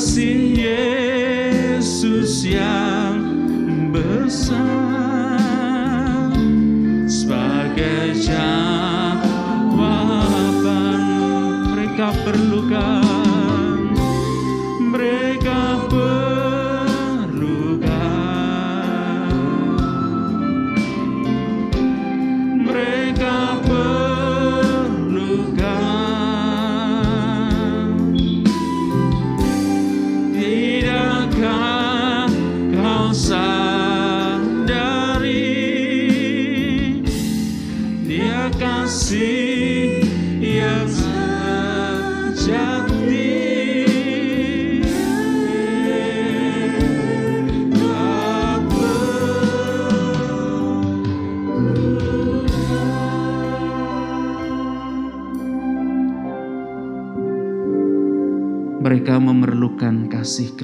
kasih 0.01 0.40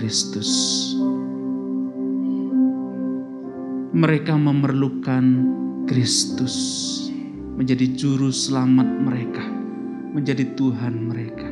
Kristus. 0.06 0.54
Mereka 3.90 4.38
memerlukan 4.38 5.24
Kristus 5.90 6.54
menjadi 7.58 7.90
juru 7.90 8.30
selamat 8.30 8.86
mereka, 9.02 9.42
menjadi 10.14 10.46
Tuhan 10.54 11.10
mereka. 11.10 11.50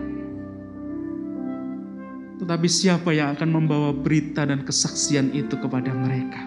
Tetapi 2.39 2.69
siapa 2.71 3.11
yang 3.11 3.35
akan 3.35 3.51
membawa 3.51 3.91
berita 3.91 4.47
dan 4.47 4.63
kesaksian 4.63 5.35
itu 5.35 5.59
kepada 5.59 5.91
mereka? 5.91 6.39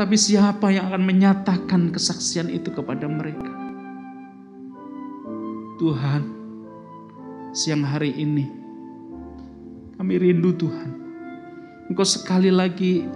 Tapi 0.00 0.16
siapa 0.16 0.72
yang 0.72 0.88
akan 0.88 1.04
menyatakan 1.04 1.92
kesaksian 1.92 2.48
itu 2.48 2.72
kepada 2.72 3.04
mereka? 3.04 3.52
Tuhan, 5.76 6.33
siang 7.54 7.86
hari 7.86 8.10
ini 8.10 8.50
kami 9.94 10.18
rindu 10.18 10.50
Tuhan. 10.58 10.90
Engkau 11.86 12.02
sekali 12.02 12.50
lagi 12.50 13.06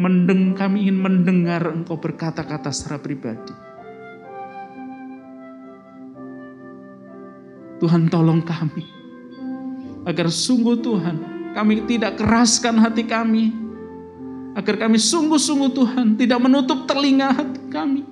mendeng, 0.00 0.56
kami 0.56 0.88
ingin 0.88 0.96
mendengar 0.96 1.68
Engkau 1.68 2.00
berkata-kata 2.00 2.72
secara 2.72 2.96
pribadi. 2.96 3.52
Tuhan 7.80 8.08
tolong 8.08 8.40
kami 8.40 8.84
agar 10.08 10.32
sungguh 10.32 10.80
Tuhan 10.80 11.16
kami 11.52 11.84
tidak 11.88 12.16
keraskan 12.16 12.76
hati 12.76 13.04
kami 13.04 13.52
agar 14.56 14.84
kami 14.88 15.00
sungguh-sungguh 15.00 15.70
Tuhan 15.72 16.16
tidak 16.16 16.40
menutup 16.44 16.84
telinga 16.84 17.32
hati 17.32 17.60
kami 17.72 18.09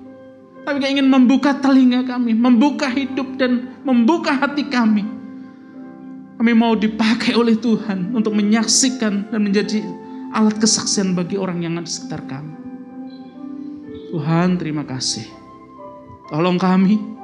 tapi 0.69 0.85
kami 0.85 1.01
ingin 1.01 1.09
membuka 1.09 1.57
telinga 1.57 2.05
kami 2.05 2.37
membuka 2.37 2.85
hidup 2.93 3.25
dan 3.41 3.81
membuka 3.81 4.37
hati 4.37 4.69
kami 4.69 5.01
kami 6.37 6.51
mau 6.53 6.77
dipakai 6.77 7.33
oleh 7.33 7.57
Tuhan 7.57 8.13
untuk 8.13 8.37
menyaksikan 8.37 9.33
dan 9.33 9.39
menjadi 9.41 9.81
alat 10.29 10.61
kesaksian 10.61 11.17
bagi 11.17 11.41
orang 11.41 11.65
yang 11.65 11.73
ada 11.81 11.89
di 11.89 11.91
sekitar 11.91 12.21
kami 12.29 12.53
Tuhan 14.13 14.61
terima 14.61 14.85
kasih 14.85 15.25
tolong 16.29 16.61
kami 16.61 17.19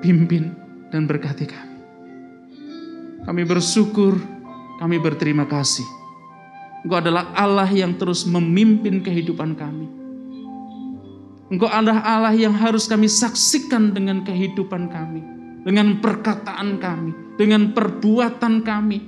pimpin 0.00 0.54
dan 0.88 1.04
berkati 1.04 1.46
kami. 1.46 1.76
Kami 3.28 3.42
bersyukur, 3.44 4.16
kami 4.80 4.96
berterima 4.96 5.44
kasih. 5.44 5.84
Engkau 6.86 7.02
adalah 7.02 7.34
Allah 7.36 7.68
yang 7.68 7.98
terus 7.98 8.24
memimpin 8.24 9.04
kehidupan 9.04 9.52
kami. 9.58 9.97
Engkau 11.48 11.64
adalah 11.64 12.04
Allah 12.04 12.36
yang 12.36 12.52
harus 12.52 12.84
kami 12.84 13.08
saksikan 13.08 13.96
dengan 13.96 14.20
kehidupan 14.20 14.92
kami, 14.92 15.24
dengan 15.64 15.96
perkataan 15.96 16.76
kami, 16.76 17.16
dengan 17.40 17.72
perbuatan 17.72 18.60
kami, 18.60 18.98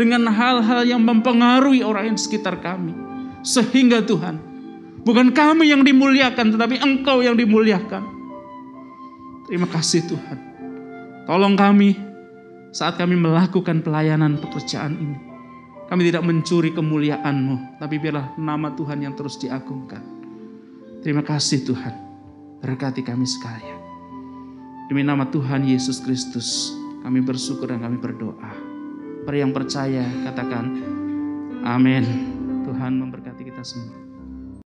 dengan 0.00 0.24
hal-hal 0.32 0.88
yang 0.88 1.04
mempengaruhi 1.04 1.84
orang 1.84 2.16
yang 2.16 2.18
sekitar 2.18 2.56
kami. 2.64 2.96
Sehingga 3.44 4.00
Tuhan, 4.00 4.40
bukan 5.04 5.28
kami 5.36 5.68
yang 5.68 5.84
dimuliakan, 5.84 6.56
tetapi 6.56 6.80
Engkau 6.80 7.20
yang 7.20 7.36
dimuliakan. 7.36 8.00
Terima 9.44 9.68
kasih 9.68 10.00
Tuhan. 10.08 10.38
Tolong 11.28 11.52
kami 11.52 12.00
saat 12.72 12.96
kami 12.96 13.12
melakukan 13.20 13.84
pelayanan 13.84 14.40
pekerjaan 14.40 14.96
ini. 14.96 15.18
Kami 15.90 16.00
tidak 16.06 16.24
mencuri 16.24 16.72
kemuliaan-Mu, 16.72 17.76
tapi 17.82 18.00
biarlah 18.00 18.38
nama 18.40 18.72
Tuhan 18.72 19.04
yang 19.04 19.18
terus 19.18 19.36
diagungkan. 19.36 20.19
Terima 21.00 21.24
kasih 21.24 21.64
Tuhan. 21.64 21.94
Berkati 22.60 23.00
kami 23.00 23.24
sekalian. 23.24 23.80
Demi 24.92 25.00
nama 25.00 25.24
Tuhan 25.32 25.64
Yesus 25.64 25.96
Kristus, 26.04 26.76
kami 27.00 27.24
bersyukur 27.24 27.72
dan 27.72 27.80
kami 27.80 27.96
berdoa. 27.96 28.52
Per 29.24 29.32
yang 29.32 29.56
percaya, 29.56 30.04
katakan 30.28 30.76
amin. 31.64 32.04
Tuhan 32.68 33.00
memberkati 33.00 33.48
kita 33.48 33.64
semua. 33.64 33.99